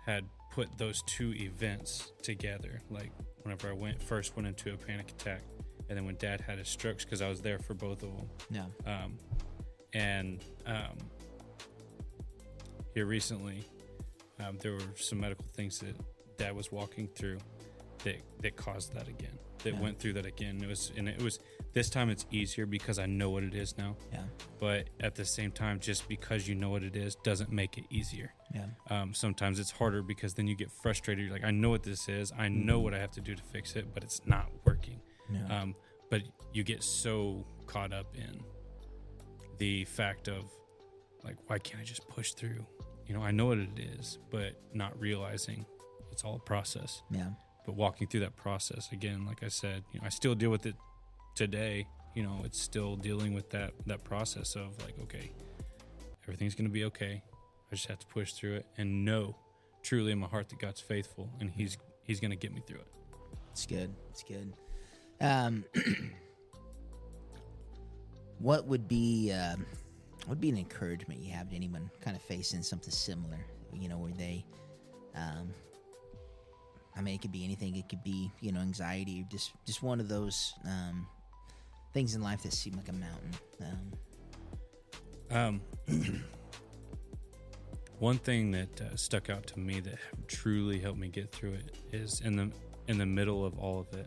[0.06, 2.80] had put those two events together.
[2.90, 3.10] Like
[3.42, 5.40] whenever I went first went into a panic attack,
[5.88, 8.28] and then when Dad had his strokes, because I was there for both of them.
[8.50, 9.18] yeah, Um,
[9.94, 10.98] and um,
[12.94, 13.64] here recently,
[14.40, 15.96] um, there were some medical things that
[16.36, 17.38] Dad was walking through
[18.04, 19.38] that that caused that again.
[19.62, 19.80] That Yeah.
[19.80, 20.62] went through that again.
[20.62, 21.38] It was and it was
[21.72, 23.96] this time it's easier because I know what it is now.
[24.12, 24.24] Yeah.
[24.58, 27.84] But at the same time, just because you know what it is doesn't make it
[27.90, 28.34] easier.
[28.54, 28.66] Yeah.
[28.90, 31.24] Um, sometimes it's harder because then you get frustrated.
[31.24, 32.30] You're like, I know what this is.
[32.36, 35.00] I know what I have to do to fix it, but it's not working.
[35.32, 35.62] Yeah.
[35.62, 35.74] Um,
[36.10, 38.40] but you get so caught up in
[39.58, 40.44] the fact of
[41.24, 42.66] like, why can't I just push through?
[43.06, 45.64] You know, I know what it is, but not realizing
[46.14, 47.02] it's all a process.
[47.10, 47.30] yeah.
[47.66, 50.66] But walking through that process again, like I said, you know, I still deal with
[50.66, 50.76] it
[51.34, 51.86] today.
[52.14, 55.32] You know, it's still dealing with that that process of like, okay,
[56.24, 57.22] everything's gonna be okay.
[57.72, 59.34] I just have to push through it and know
[59.82, 62.88] truly in my heart that God's faithful and He's He's gonna get me through it.
[63.50, 63.94] It's good.
[64.10, 64.52] It's good.
[65.20, 65.64] Um,
[68.38, 69.64] what would be um,
[70.28, 73.38] would be an encouragement you have to anyone kind of facing something similar?
[73.72, 74.44] You know, where they,
[75.16, 75.48] um,
[76.96, 77.76] I mean, it could be anything.
[77.76, 81.06] It could be you know anxiety, just just one of those um,
[81.92, 83.30] things in life that seem like a mountain.
[83.60, 83.92] Um,
[85.30, 85.60] Um,
[87.98, 91.76] one thing that uh, stuck out to me that truly helped me get through it
[91.92, 92.50] is in the
[92.88, 94.06] in the middle of all of it.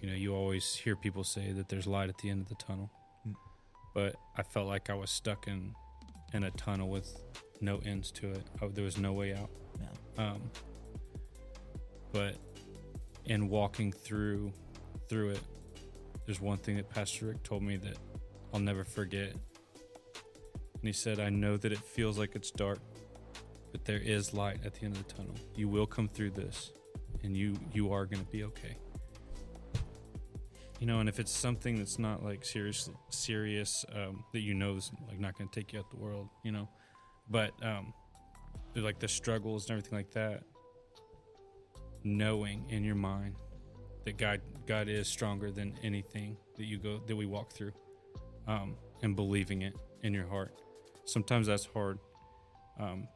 [0.00, 2.54] You know, you always hear people say that there's light at the end of the
[2.56, 2.90] tunnel,
[3.26, 3.34] Mm.
[3.94, 5.74] but I felt like I was stuck in
[6.32, 7.22] in a tunnel with
[7.60, 8.42] no ends to it.
[8.62, 9.50] Oh, there was no way out.
[9.80, 10.32] yeah.
[10.32, 10.42] Um,
[12.12, 12.36] but
[13.24, 14.52] in walking through
[15.08, 15.40] through it,
[16.24, 17.96] there's one thing that Pastor Rick told me that
[18.52, 19.32] I'll never forget.
[19.32, 22.80] And he said, "I know that it feels like it's dark,
[23.72, 25.34] but there is light at the end of the tunnel.
[25.54, 26.72] You will come through this,
[27.22, 28.76] and you you are going to be okay."
[30.80, 34.76] You know, and if it's something that's not like serious, serious, um, that you know
[34.76, 36.68] is like not going to take you out the world, you know,
[37.30, 37.94] but um,
[38.74, 40.42] like the struggles and everything like that,
[42.06, 43.34] knowing in your mind
[44.04, 47.72] that God God is stronger than anything that you go that we walk through,
[48.46, 50.54] um, and believing it in your heart.
[51.04, 51.98] Sometimes that's hard
[52.78, 53.08] um,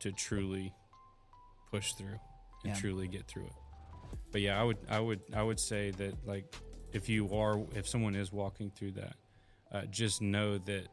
[0.00, 0.72] to truly
[1.70, 2.18] push through
[2.64, 2.74] and Yeah.
[2.74, 3.52] truly get through it.
[4.32, 6.54] But yeah, I would I would I would say that like
[6.92, 9.16] if you are if someone is walking through that,
[9.72, 10.88] uh, just know that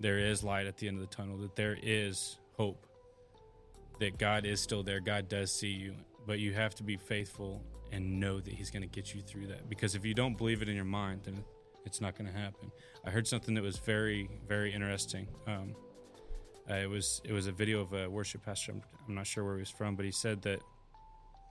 [0.00, 1.38] there is light at the end of the tunnel.
[1.38, 2.86] That there is hope.
[4.00, 5.00] That God is still there.
[5.00, 5.94] God does see you,
[6.26, 9.48] but you have to be faithful and know that He's going to get you through
[9.48, 9.68] that.
[9.68, 11.44] Because if you don't believe it in your mind, then
[11.84, 12.70] it's not going to happen.
[13.04, 15.28] I heard something that was very, very interesting.
[15.46, 15.74] Um,
[16.70, 18.72] uh, it was it was a video of a worship pastor.
[18.72, 20.60] I'm, I'm not sure where he was from, but he said that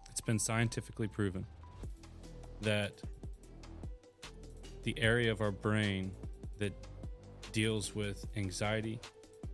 [0.09, 1.45] it's been scientifically proven
[2.61, 3.01] that
[4.83, 6.11] the area of our brain
[6.59, 6.73] that
[7.51, 8.99] deals with anxiety,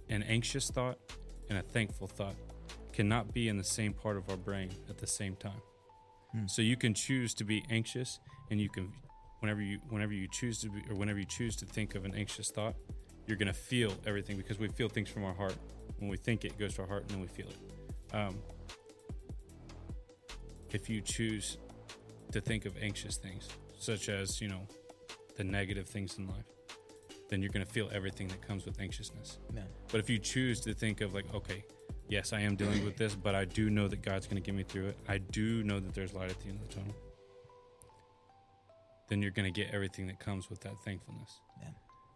[0.10, 1.00] an anxious thought,
[1.50, 2.36] and a thankful thought
[2.98, 5.62] cannot be in the same part of our brain at the same time.
[6.32, 6.48] Hmm.
[6.48, 8.92] So you can choose to be anxious, and you can,
[9.40, 12.16] whenever you whenever you choose to be, or whenever you choose to think of an
[12.16, 12.74] anxious thought,
[13.28, 15.56] you're gonna feel everything because we feel things from our heart.
[16.00, 18.16] When we think it, it goes to our heart, and then we feel it.
[18.16, 18.40] Um,
[20.72, 21.60] if you choose
[22.32, 24.68] to think of anxious things, such as you know
[25.36, 26.50] the negative things in life,
[27.30, 29.38] then you're gonna feel everything that comes with anxiousness.
[29.92, 31.64] But if you choose to think of like, okay,
[32.10, 34.56] yes, I am dealing with this, but I do know that God's going to get
[34.56, 34.98] me through it.
[35.08, 36.96] I do know that there's light at the end of the tunnel.
[39.10, 41.40] Then you're going to get everything that comes with that thankfulness.
[41.62, 41.70] Yeah.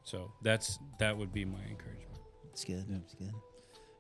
[0.04, 2.20] So that's that would be my encouragement.
[2.52, 2.86] It's good.
[2.90, 2.98] Yeah.
[2.98, 3.34] It's good.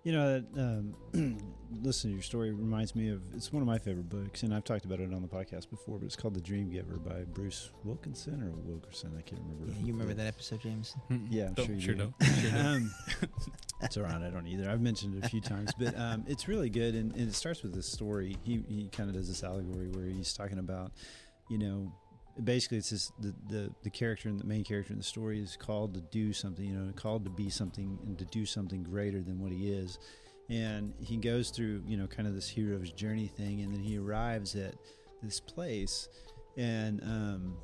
[0.03, 0.95] You know, um,
[1.83, 4.63] listening to your story reminds me of it's one of my favorite books, and I've
[4.63, 5.99] talked about it on the podcast before.
[5.99, 9.13] But it's called The Dream Giver by Bruce Wilkinson or Wilkerson.
[9.15, 9.67] I can't remember.
[9.67, 10.95] Yeah, you remember that episode, James?
[11.29, 12.13] Yeah, I'm Don't- sure you sure do.
[12.41, 12.91] Sure um,
[13.81, 14.15] it's all right.
[14.21, 14.69] I don't either.
[14.71, 17.61] I've mentioned it a few times, but um, it's really good, and, and it starts
[17.61, 18.37] with this story.
[18.43, 20.93] He he kind of does this allegory where he's talking about,
[21.47, 21.91] you know,
[22.43, 25.57] basically it's this the, the the character and the main character in the story is
[25.57, 29.21] called to do something, you know, called to be something and to do something greater
[29.21, 29.99] than what he is,
[30.49, 33.97] and he goes through you know kind of this hero's journey thing, and then he
[33.97, 34.75] arrives at
[35.21, 36.09] this place,
[36.57, 37.57] and um,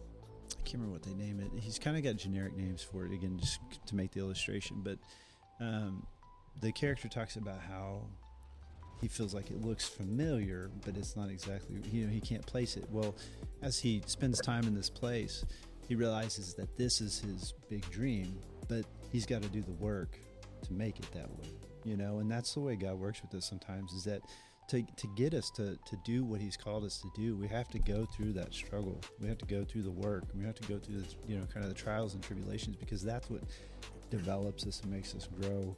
[0.52, 1.52] I can't remember what they name it.
[1.60, 4.82] He's kind of got generic names for it again, just to make the illustration.
[4.84, 4.98] But
[5.60, 6.06] um,
[6.62, 8.04] the character talks about how
[9.02, 11.82] he feels like it looks familiar, but it's not exactly.
[11.92, 12.86] You know, he can't place it.
[12.90, 13.16] Well,
[13.62, 15.46] as he spends time in this place,
[15.88, 20.18] he realizes that this is his big dream, but he's got to do the work
[20.64, 21.50] to make it that way.
[21.84, 23.94] You know, and that's the way God works with us sometimes.
[23.94, 24.22] Is that
[24.70, 27.70] to, to get us to, to do what he's called us to do, we have
[27.70, 29.00] to go through that struggle.
[29.22, 30.26] We have to go through the work.
[30.36, 33.02] We have to go through the, you know, kind of the trials and tribulations because
[33.02, 33.44] that's what
[34.10, 35.78] develops us and makes us grow.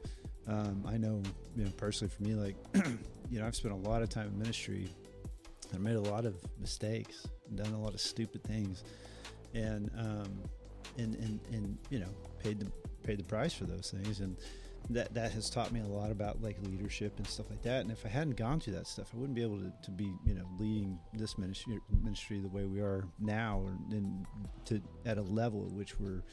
[0.49, 1.21] Um, I know,
[1.55, 2.55] you know, personally for me, like,
[3.31, 4.89] you know, I've spent a lot of time in ministry.
[5.73, 8.83] I made a lot of mistakes, done a lot of stupid things.
[9.53, 10.43] and um,
[10.97, 12.09] and and and you know
[12.43, 12.71] paid the
[13.03, 14.37] paid the price for those things and
[14.89, 17.91] that that has taught me a lot about like leadership and stuff like that and
[17.91, 20.33] if i hadn't gone through that stuff i wouldn't be able to, to be you
[20.33, 24.25] know leading this ministry ministry the way we are now and
[24.65, 26.23] to at a level at which we're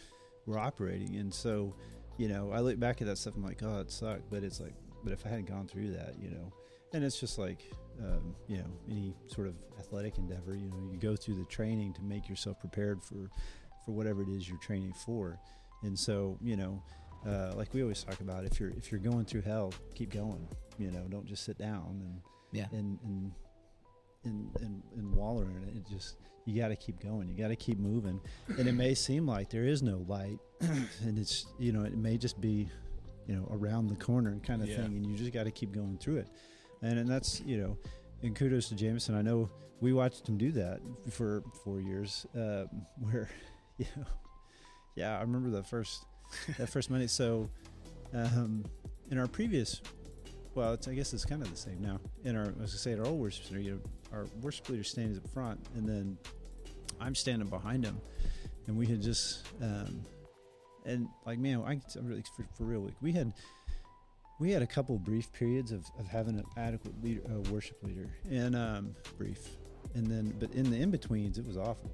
[0.46, 1.74] we're operating and so
[2.18, 4.60] you know i look back at that stuff i'm like oh it sucked but it's
[4.60, 4.74] like
[5.04, 6.52] but if i hadn't gone through that you know
[6.92, 7.64] and it's just like
[8.00, 11.92] um, you know any sort of athletic endeavor you know you go through the training
[11.94, 13.30] to make yourself prepared for
[13.84, 15.38] for whatever it is you're training for
[15.82, 16.82] and so you know
[17.26, 20.46] uh, like we always talk about if you're if you're going through hell keep going
[20.78, 22.20] you know don't just sit down and
[22.52, 22.66] Yeah.
[22.72, 23.32] and and
[24.26, 25.86] and, and, and waller in it.
[25.88, 27.28] Just you got to keep going.
[27.28, 28.20] You got to keep moving.
[28.58, 32.18] And it may seem like there is no light, and it's you know it may
[32.18, 32.68] just be
[33.26, 34.76] you know around the corner kind of Yeah.
[34.76, 36.28] thing, and you just got to keep going through it.
[36.82, 37.78] And and that's you know,
[38.22, 39.14] and kudos to Jamison.
[39.14, 39.48] I know
[39.80, 42.68] we watched him do that for four years, um,
[43.00, 43.28] where
[43.78, 44.04] you know,
[44.94, 46.04] yeah, I remember the first
[46.58, 47.06] that first Monday.
[47.06, 47.48] So
[48.14, 48.64] um,
[49.10, 49.80] in our previous
[50.56, 52.00] well, I guess it's kind of the same now.
[52.24, 54.82] In our, as I say, at our old worship center, you know, our worship leader
[54.82, 56.16] stands up front, and then
[56.98, 58.00] I'm standing behind him,
[58.66, 60.02] and we had just, um,
[60.86, 62.90] and like man, I, I'm really for, for real.
[63.02, 63.34] We had,
[64.40, 68.08] we had a couple brief periods of, of having an adequate leader, uh, worship leader,
[68.30, 69.50] and um, brief,
[69.94, 71.90] and then but in the in betweens, it was awful.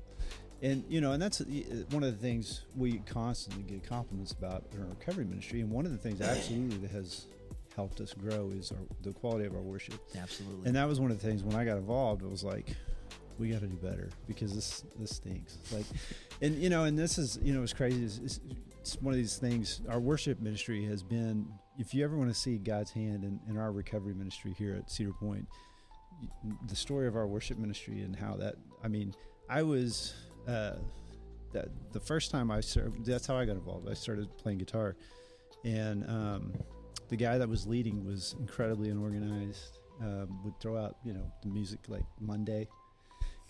[0.62, 1.44] And you know, and that's uh,
[1.90, 5.60] one of the things we constantly get compliments about in our recovery ministry.
[5.60, 7.26] And one of the things absolutely that has
[7.74, 10.00] helped us grow is our, the quality of our worship.
[10.16, 10.66] Absolutely.
[10.66, 12.22] And that was one of the things when I got involved.
[12.22, 12.76] It was like,
[13.38, 15.58] we got to do better because this this stinks.
[15.72, 15.86] Like,
[16.42, 18.04] and you know, and this is you know, it's crazy.
[18.04, 18.40] It's, it's,
[18.80, 19.80] it's one of these things.
[19.88, 21.48] Our worship ministry has been.
[21.78, 24.90] If you ever want to see God's hand in, in our recovery ministry here at
[24.90, 25.46] Cedar Point,
[26.68, 28.56] the story of our worship ministry and how that.
[28.82, 29.14] I mean,
[29.48, 30.14] I was.
[30.46, 30.74] Uh,
[31.52, 33.86] that the first time I served, that's how I got involved.
[33.86, 34.96] I started playing guitar,
[35.64, 36.52] and um,
[37.12, 39.78] the guy that was leading was incredibly unorganized.
[40.00, 42.66] Um, would throw out you know the music like Monday,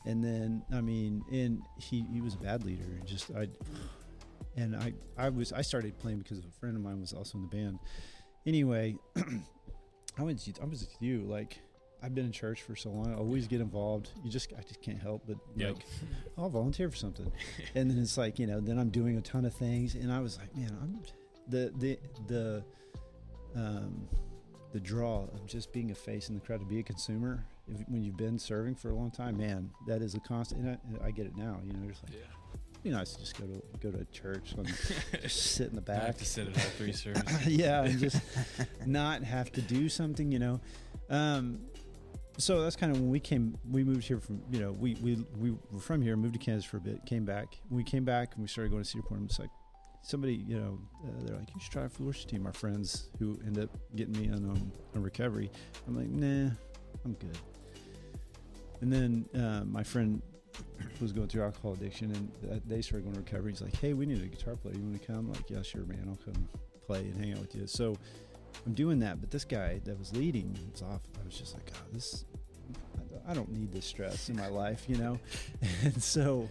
[0.04, 2.82] and then I mean, and he he was a bad leader.
[2.82, 3.46] And just I,
[4.56, 7.42] and I I was I started playing because a friend of mine was also in
[7.42, 7.78] the band.
[8.44, 8.96] Anyway,
[10.18, 11.58] I went to, I was with you like.
[12.04, 13.12] I've been in church for so long.
[13.12, 14.10] I always get involved.
[14.24, 15.74] You just, I just can't help but Yep.
[15.76, 15.84] like,
[16.36, 17.30] I'll volunteer for something.
[17.76, 20.18] and then it's like, you know, then I'm doing a ton of things, and I
[20.18, 21.00] was like, man, I'm
[21.46, 22.64] the the the
[23.56, 24.08] um,
[24.72, 27.78] the draw of just being a face in the crowd to be a consumer if,
[27.88, 30.62] when you've been serving for a long time, man, that is a constant.
[30.64, 31.60] And I, I get it now.
[31.64, 34.66] You know, just like it'd be nice to just go to go to church and
[35.22, 36.16] just sit in the I have back.
[36.18, 37.46] to sit at all three services.
[37.46, 38.20] yeah, and just
[38.86, 40.32] not have to do something.
[40.32, 40.60] You know.
[41.10, 41.60] Um,
[42.38, 43.58] so that's kind of when we came.
[43.70, 46.64] We moved here from you know we we we were from here, moved to Kansas
[46.64, 47.58] for a bit, came back.
[47.68, 49.20] When we came back and we started going to Cedar Point.
[49.20, 49.50] I'm just like
[50.02, 52.46] somebody you know uh, they're like you should try for the team.
[52.46, 55.50] Our friends who end up getting me on um, on recovery.
[55.86, 56.50] I'm like nah,
[57.04, 57.38] I'm good.
[58.80, 60.20] And then uh, my friend
[61.00, 63.52] was going through alcohol addiction, and uh, they started going to recovery.
[63.52, 64.74] He's like, "Hey, we need a guitar player.
[64.74, 66.04] You want to come?" I'm like, "Yeah, sure, man.
[66.08, 66.48] I'll come
[66.86, 67.96] play and hang out with you." So
[68.66, 71.02] I'm doing that, but this guy that was leading it's off.
[71.20, 72.24] I was just like, "God, this.
[73.28, 75.18] I don't need this stress in my life, you know."
[75.84, 76.48] and so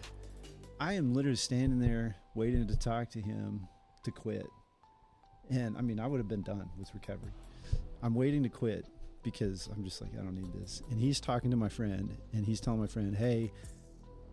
[0.81, 3.67] I am literally standing there waiting to talk to him
[4.03, 4.47] to quit.
[5.51, 7.29] And I mean, I would have been done with recovery.
[8.01, 8.87] I'm waiting to quit
[9.21, 10.81] because I'm just like, I don't need this.
[10.89, 13.51] And he's talking to my friend, and he's telling my friend, "Hey,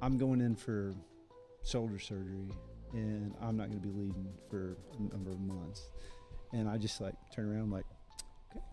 [0.01, 0.95] I'm going in for
[1.67, 2.51] shoulder surgery,
[2.95, 5.91] and I'm not going to be leading for a number of months."
[6.55, 7.85] And I just like turn around, I'm like,
[8.53, 8.65] "Okay,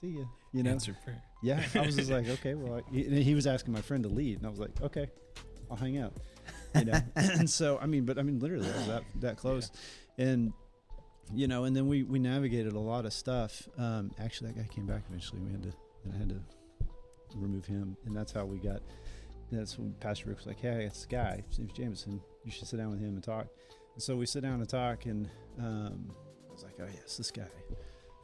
[0.00, 0.70] see ya," you know.
[0.70, 1.20] Answer prayer.
[1.42, 4.08] Yeah, I was just like, okay, well, I, he, he was asking my friend to
[4.08, 5.10] lead, and I was like, okay,
[5.68, 6.12] I'll hang out,
[6.74, 7.00] you know.
[7.16, 9.70] and so, I mean, but I mean, literally, that was that that close,
[10.18, 10.52] and
[11.32, 13.68] you know, and then we we navigated a lot of stuff.
[13.78, 15.40] Um, actually, that guy came back eventually.
[15.40, 15.72] We had to,
[16.04, 16.40] and I had to
[17.36, 18.82] remove him, and that's how we got.
[19.52, 22.20] That's when Pastor Rick was like, "Hey, it's this guy, his name's Jamison.
[22.44, 23.46] You should sit down with him and talk."
[23.94, 25.28] And so we sit down and talk, and
[25.58, 26.10] um,
[26.48, 27.46] I was like, "Oh yes, this guy."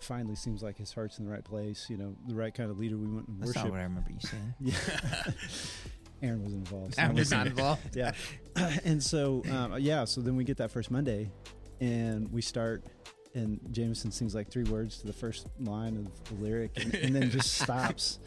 [0.00, 1.86] Finally, seems like his heart's in the right place.
[1.90, 3.64] You know, the right kind of leader we want in That's worship.
[3.64, 4.54] not what I remember you saying.
[4.60, 5.32] Yeah.
[6.22, 6.94] Aaron was involved.
[6.94, 7.82] so I just wasn't- involved.
[7.96, 8.12] yeah.
[8.84, 11.30] and so, um, yeah, so then we get that first Monday
[11.80, 12.84] and we start,
[13.34, 17.14] and Jamison sings like three words to the first line of the lyric and, and
[17.14, 18.18] then just stops.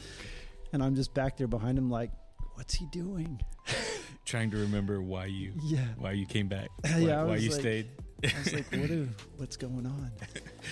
[0.72, 2.10] And I'm just back there behind him, like,
[2.56, 3.40] what's he doing?
[4.26, 5.86] Trying to remember why you Yeah.
[5.98, 6.70] why you came back.
[6.86, 7.88] Yeah, Why, I why you like- stayed.
[8.24, 10.10] I was like, what are, what's going on?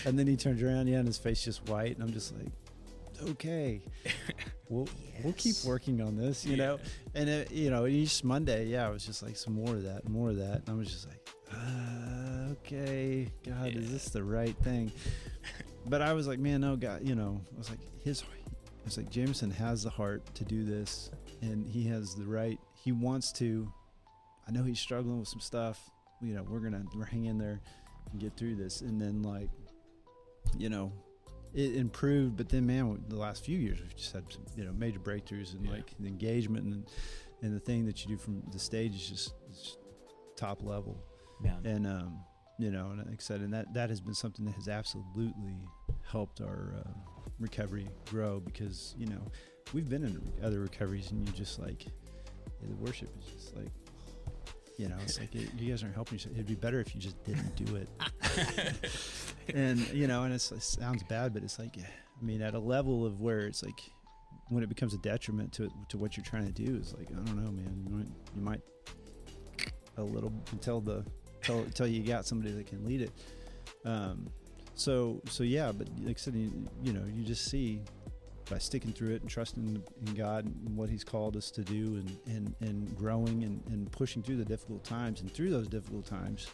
[0.06, 1.96] And then he turns around, yeah, and his face just white.
[1.96, 2.48] And I'm just like,
[3.30, 3.82] okay.
[4.70, 4.88] we'll
[5.24, 6.80] we'll keep working on this, you know.
[7.14, 10.08] And it, you know, each Monday, yeah, it was just like some more of that,
[10.08, 10.62] more of that.
[10.62, 14.92] And I was just like, uh, okay, God, is this the right thing?
[15.86, 18.98] but I was like, man, no, God, you know, I was like, his, I was
[18.98, 21.12] like, Jamison has the heart to do this,
[21.42, 22.60] and he has the right.
[22.74, 23.72] He wants to.
[24.48, 25.90] I know he's struggling with some stuff.
[26.22, 27.62] You know, we're gonna we're hang in there
[28.12, 29.50] and get through this, and then like,
[30.58, 30.92] you know,
[31.54, 32.38] it improved.
[32.38, 35.54] But then, man, the last few years we've just had some, you know major breakthroughs
[35.54, 35.72] and Yeah.
[35.74, 36.86] like the engagement and
[37.44, 39.78] and the thing that you do from the stage is just, just
[40.36, 40.98] top level
[41.44, 41.56] Yeah.
[41.64, 42.20] and um,
[42.60, 45.56] you know, and like I said, and that that has been something that has absolutely
[46.08, 46.90] helped our uh,
[47.40, 49.22] recovery grow because you know
[49.74, 53.72] we've been in other recoveries and you just like yeah, the worship is just like
[54.78, 56.36] you know it's like it, you guys aren't helping yourself.
[56.36, 57.90] It'd be better if you just didn't do it.
[59.54, 62.60] and you know, and it's, it sounds bad, but it's like I mean, at a
[62.60, 63.82] level of where it's like
[64.50, 67.16] when it becomes a detriment to to what you're trying to do is like I
[67.16, 67.84] don't know, man.
[67.86, 68.62] You might you might
[69.98, 71.06] a little until the
[71.48, 73.12] until you got somebody that can lead it.
[73.86, 74.30] Um,
[74.76, 76.52] so so yeah, but like I said, you,
[76.84, 77.82] you know, you just see
[78.50, 81.96] by sticking through it and trusting in God and what He's called us to do,
[81.96, 86.06] and and, and growing and, and pushing through the difficult times, and through those difficult
[86.06, 86.48] times,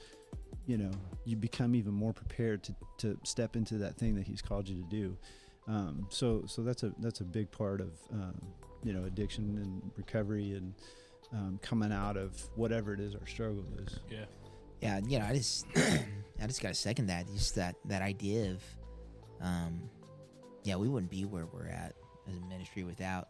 [0.67, 0.91] you know,
[1.25, 4.75] you become even more prepared to to step into that thing that He's called you
[4.75, 5.17] to do.
[5.67, 8.35] Um, so so that's a that's a big part of um,
[8.83, 10.73] you know addiction and recovery and
[11.33, 13.99] um, coming out of whatever it is our struggle is.
[14.11, 14.25] Yeah.
[14.81, 17.27] Yeah, you know, I just I just gotta second that.
[17.27, 18.63] Just that that idea of
[19.41, 19.89] um
[20.63, 21.95] yeah, we wouldn't be where we're at
[22.29, 23.29] as a ministry without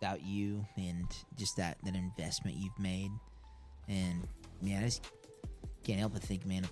[0.00, 3.10] without you and just that that investment you've made.
[3.88, 4.26] And
[4.60, 5.04] man, I just
[5.84, 6.70] can't help but think, man, of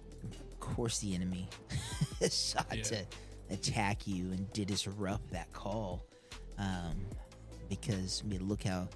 [0.74, 1.48] course the enemy
[2.28, 2.82] sought Yeah.
[2.82, 3.06] to
[3.50, 6.04] attack you and to disrupt that call.
[6.58, 7.06] Um
[7.68, 8.88] because I mean look how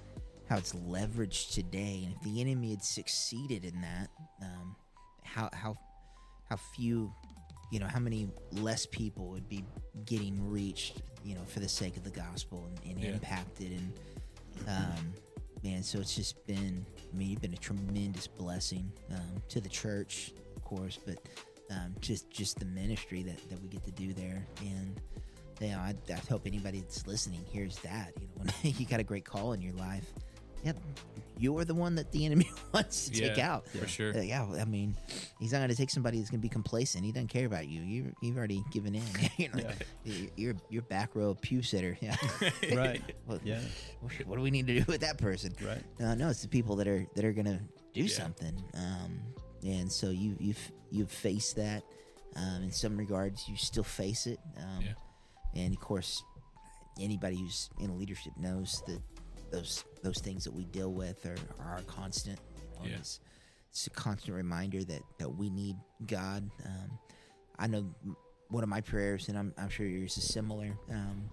[0.49, 4.09] how it's leveraged today and if the enemy had succeeded in that,
[4.41, 4.75] um
[5.23, 5.77] how how
[6.49, 7.11] how few
[7.71, 9.63] you know how many less people would be
[10.05, 13.11] getting reached you know for the sake of the gospel and, and Yeah.
[13.11, 13.93] impacted and
[14.67, 15.13] um
[15.63, 19.69] man so it's just been i mean you've been a tremendous blessing um, to the
[19.69, 21.17] church of course but
[21.71, 24.99] um, just just the ministry that, that we get to do there and
[25.59, 28.99] you know I, I hope anybody that's listening hears that you know when you got
[28.99, 30.05] a great call in your life
[30.63, 30.75] yep
[31.37, 34.11] you're the one that the enemy wants to take out For sure.
[34.21, 34.95] yeah, I mean,
[35.39, 37.03] he's not going to take somebody that's going to be complacent.
[37.03, 37.81] He doesn't care about you.
[37.81, 39.01] You you've already given in.
[39.37, 39.65] you're, not,
[40.05, 41.97] you're- you're you're back row pew sitter.
[41.99, 42.15] Yeah.
[42.75, 43.01] Right.
[43.25, 43.59] what, Yeah.
[44.01, 45.51] what, what do we need to do with that person?
[45.65, 45.81] Right.
[45.99, 47.59] Uh, no, it's the people that are that are going to
[47.95, 48.13] do Yeah.
[48.15, 48.53] something.
[48.75, 49.19] Um,
[49.63, 51.83] and so you you've you've faced that.
[52.35, 54.39] Um, in some regards, you still face it.
[54.57, 54.93] Um, Yeah.
[55.53, 56.23] And of course,
[56.99, 59.01] anybody who's in leadership knows that
[59.51, 62.39] those those things that we deal with are, are constant.
[62.57, 62.97] You know, Yeah.
[62.99, 63.19] it's,
[63.69, 65.75] it's a constant reminder that, that we need
[66.07, 66.49] God.
[66.65, 66.97] Um,
[67.59, 67.85] I know
[68.49, 70.71] one of my prayers, and I'm, I'm sure yours is similar.
[70.89, 71.29] Um,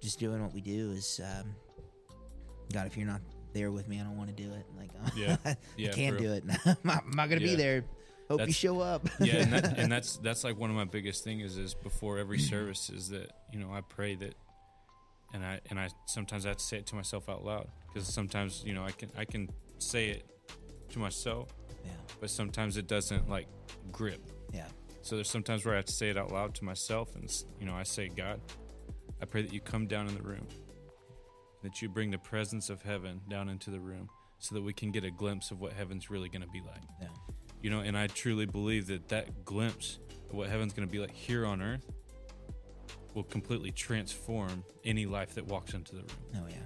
[0.00, 1.54] just doing what we do is, um,
[2.72, 3.20] God, if you're not
[3.52, 4.66] there with me, I don't want to do it.
[4.76, 5.36] Like, Yeah.
[5.44, 6.44] I Yeah, can't do it.
[6.64, 7.84] I'm not, I'm not going to be there.
[8.28, 9.08] Hope you show up.
[9.20, 12.18] yeah, and, that, and that's that's like one of my biggest things is, is before
[12.18, 14.34] every service is that you know I pray that,
[15.34, 18.06] and I and I sometimes I have to say it to myself out loud because
[18.06, 19.48] sometimes you know I can I can
[19.78, 20.26] say it
[20.90, 21.48] to myself,
[21.84, 21.90] yeah,
[22.20, 23.48] but sometimes it doesn't like
[23.90, 24.20] grip.
[24.54, 24.66] yeah,
[25.02, 27.28] So there's sometimes where I have to say it out loud to myself, and
[27.58, 28.40] you know I say, God,
[29.20, 30.46] I pray that you come down in the room,
[31.62, 34.08] that you bring the presence of heaven down into the room,
[34.38, 36.82] so that we can get a glimpse of what heaven's really going to be like.
[37.00, 37.08] Yeah,
[37.62, 39.98] you know and i truly believe that that glimpse
[40.30, 41.84] of what heaven's going to be like here on earth
[43.14, 46.08] will completely transform any life that walks into the room.
[46.36, 46.56] Oh yeah.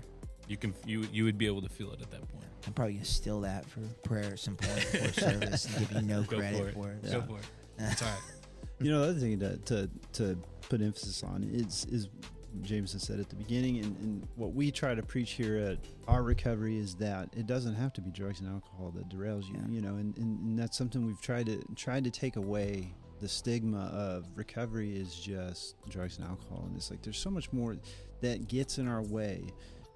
[0.47, 2.45] you can you you would be able to feel it at that point.
[2.67, 6.03] I'm probably gonna steal that for prayer at some point before service and give you
[6.03, 6.75] no Go credit for it.
[6.75, 7.03] for it.
[7.13, 7.45] go for it.
[7.79, 8.19] It's all right.
[8.81, 10.37] You know, the other thing to, to, to
[10.69, 12.09] put emphasis on is, is
[12.63, 15.79] Jameson said at the beginning, and, and what we try to preach here at
[16.09, 19.55] our recovery is that it doesn't have to be drugs and alcohol that derails you.
[19.55, 19.75] Yeah.
[19.75, 23.29] You know, and, and, and that's something we've tried to tried to take away the
[23.29, 27.77] stigma of recovery is just drugs and alcohol, and it's like there's so much more
[28.21, 29.45] that gets in our way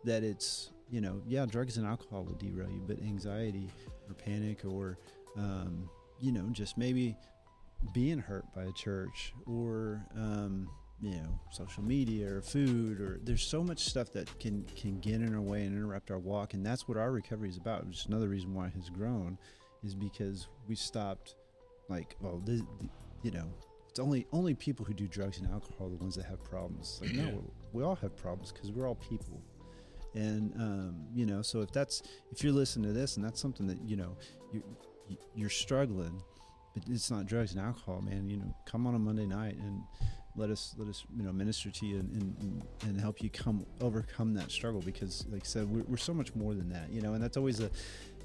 [0.05, 3.71] that it's you know yeah drugs and alcohol will derail you, but anxiety
[4.09, 4.99] or panic or
[5.37, 5.89] um,
[6.21, 7.17] you know just maybe
[7.93, 10.69] being hurt by a church or um,
[11.01, 15.15] you know social media or food or there's so much stuff that can can get
[15.15, 18.01] in our way and interrupt our walk and that's what our recovery is about which
[18.01, 19.39] is another reason why it has grown
[19.85, 21.37] is because we stopped
[21.89, 22.63] like well this,
[23.23, 23.47] you know
[23.89, 26.99] it's only only people who do drugs and alcohol are the ones that have problems
[27.01, 29.41] like no we all have problems because we're all people
[30.15, 33.67] And um, you know, so if that's if you're listening to this and that's something
[33.67, 34.17] that you know
[34.53, 34.63] you
[35.35, 36.23] you're struggling,
[36.75, 38.29] but it's not drugs and alcohol, man.
[38.29, 39.83] You know, come on a Monday night and
[40.39, 43.67] let us let us you know minister to you and, and, and help you come
[43.81, 47.03] overcome that struggle because like I said we're, we're so much more than that you
[47.03, 47.71] know and that's always a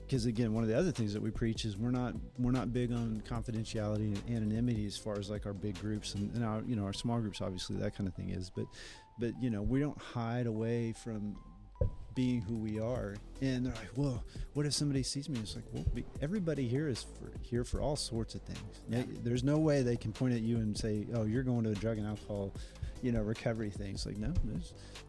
[0.06, 2.72] because again one of the other things that we preach is we're not we're not
[2.72, 6.62] big on confidentiality and anonymity as far as like our big groups and, and our
[6.68, 8.66] you know our small groups obviously that kind of thing is but
[9.20, 11.36] but you know we don't hide away from
[12.16, 13.16] being who we are.
[13.42, 15.40] And they're like, well, what if somebody sees me?
[15.40, 15.86] It's like, well,
[16.22, 18.82] everybody here is for, here for all sorts of things.
[18.90, 19.04] Yeah.
[19.24, 21.76] There's no way they can point at you and say, oh, you're going to a
[21.76, 22.54] drug and alcohol,
[23.02, 23.96] you know, recovery thing.
[23.96, 24.34] It's like, no,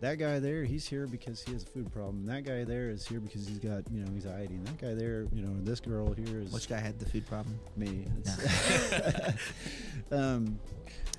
[0.01, 2.27] that guy there, he's here because he has a food problem.
[2.27, 4.55] That guy there is here because he's got, you know, anxiety.
[4.55, 6.53] And that guy there, you know, this girl here is.
[6.53, 7.59] Which guy had the food problem?
[7.77, 8.07] Me.
[10.11, 10.11] No.
[10.19, 10.59] um,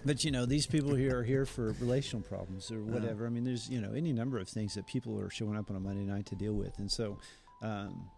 [0.06, 3.26] but you know, these people here are here for relational problems or whatever.
[3.26, 5.70] Uh, I mean, there's you know any number of things that people are showing up
[5.70, 7.18] on a Monday night to deal with, and so.
[7.62, 8.10] Um,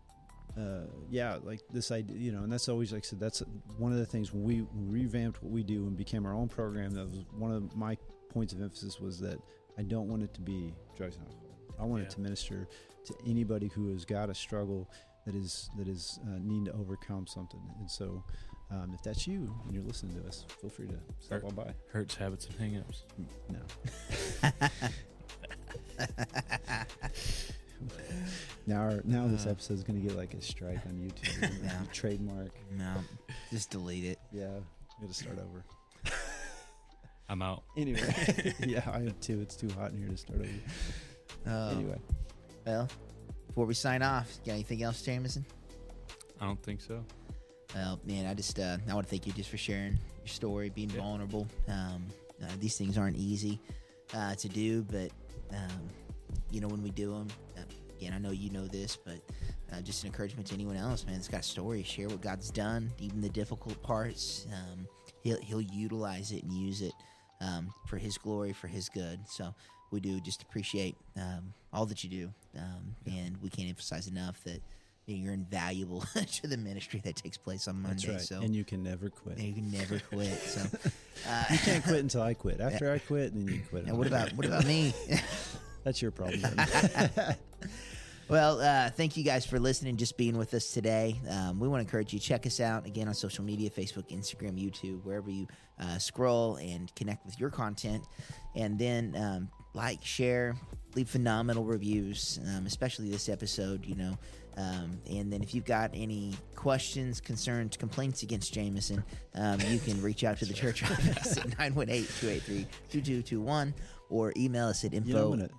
[0.57, 3.19] uh, yeah, like this idea, you know, and that's always like I said.
[3.19, 3.43] That's
[3.77, 6.95] one of the things when we revamped what we do and became our own program.
[6.95, 7.95] That was one of my
[8.31, 9.37] points of emphasis was that
[9.77, 11.59] I don't want it to be drugs and alcohol.
[11.79, 12.07] I want yeah.
[12.07, 12.67] it to minister
[13.05, 14.89] to anybody who has got a struggle
[15.27, 17.61] that is that is uh, needing to overcome something.
[17.79, 18.23] And so,
[18.69, 21.55] um, if that's you and you're listening to us, feel free to stop Hurt, on
[21.55, 21.73] by.
[21.91, 23.03] Hurts, habits, and hangups.
[23.49, 23.59] No.
[28.67, 31.63] now, our, now uh, this episode is going to get like a strike on YouTube.
[31.63, 31.71] no.
[31.93, 32.51] Trademark.
[32.77, 32.93] No,
[33.51, 34.19] just delete it.
[34.33, 34.49] Yeah,
[34.99, 35.63] got to start over.
[37.29, 37.63] I'm out.
[37.77, 39.39] Anyway, yeah, I am too.
[39.41, 40.49] It's too hot in here to start over.
[41.45, 41.99] Uh, anyway,
[42.65, 42.89] well,
[43.47, 45.45] before we sign off, got anything else, Jamison?
[46.41, 47.05] I don't think so.
[47.75, 50.69] Well, man, I just uh, I want to thank you just for sharing your story,
[50.69, 51.01] being yeah.
[51.01, 51.47] vulnerable.
[51.67, 52.05] Um,
[52.41, 53.59] uh, these things aren't easy
[54.13, 55.11] uh, to do, but
[55.51, 55.89] um,
[56.49, 57.61] you know when we do them, uh,
[57.97, 59.17] again, I know you know this, but
[59.73, 61.15] uh, just an encouragement to anyone else, man.
[61.15, 61.83] It's got a story.
[61.83, 64.47] Share what God's done, even the difficult parts.
[64.53, 64.87] Um,
[65.23, 66.93] he'll He'll utilize it and use it
[67.41, 69.19] um, for His glory, for His good.
[69.27, 69.53] So
[69.91, 73.13] we do just appreciate um, all that you do, um, yeah.
[73.19, 74.61] and we can't emphasize enough that
[75.15, 76.01] you're invaluable
[76.33, 78.11] to the ministry that takes place on Monday.
[78.11, 78.21] Right.
[78.21, 79.39] So and you can never quit.
[79.39, 80.37] you can never quit.
[80.37, 80.61] So
[81.29, 82.59] uh, you can't quit until I quit.
[82.67, 83.85] After I quit, then you quit.
[83.85, 84.93] And what about what about me?
[85.83, 86.41] That's your problem.
[88.27, 91.15] well, uh, thank you guys for listening, just being with us today.
[91.29, 94.61] Um, we want to encourage you check us out again on social media: Facebook, Instagram,
[94.61, 95.47] YouTube, wherever you
[95.79, 98.03] uh, scroll and connect with your content.
[98.55, 100.57] And then um, like, share,
[100.95, 103.85] leave phenomenal reviews, um, especially this episode.
[103.85, 104.17] You know.
[104.57, 109.03] Um, and then if you've got any questions, concerns, complaints against Jamison,
[109.35, 113.73] um, you can reach out to the church office at 918-283-2221
[114.09, 115.09] or email us at info.
[115.09, 115.49] You know, I'm, gonna,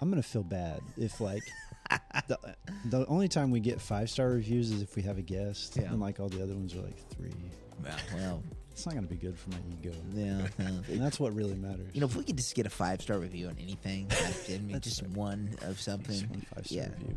[0.00, 1.42] I'm gonna feel bad if like
[2.28, 2.38] the,
[2.86, 5.90] the only time we get five star reviews is if we have a guest, yeah.
[5.90, 7.34] and like all the other ones are like three.
[8.14, 8.42] Well,
[8.72, 9.92] it's not going to be good for my ego.
[10.14, 11.90] Yeah, and that's what really matters.
[11.92, 14.58] You know, if we could just get a five star review on anything, like, I
[14.62, 15.10] mean, just right.
[15.12, 16.14] one of something.
[16.14, 16.88] Just one five star yeah.
[16.98, 17.16] review.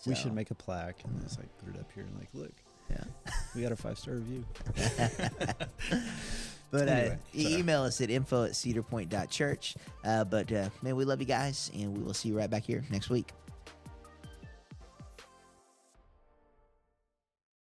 [0.00, 0.10] So.
[0.10, 2.52] We should make a plaque and just like put it up here and like, look,
[2.90, 3.04] yeah,
[3.54, 4.44] we got a five star review.
[6.70, 9.76] but uh, anyway, uh, email us at info at cedarpoint.church.
[10.02, 12.64] Uh, but uh, man, we love you guys, and we will see you right back
[12.64, 13.32] here next week.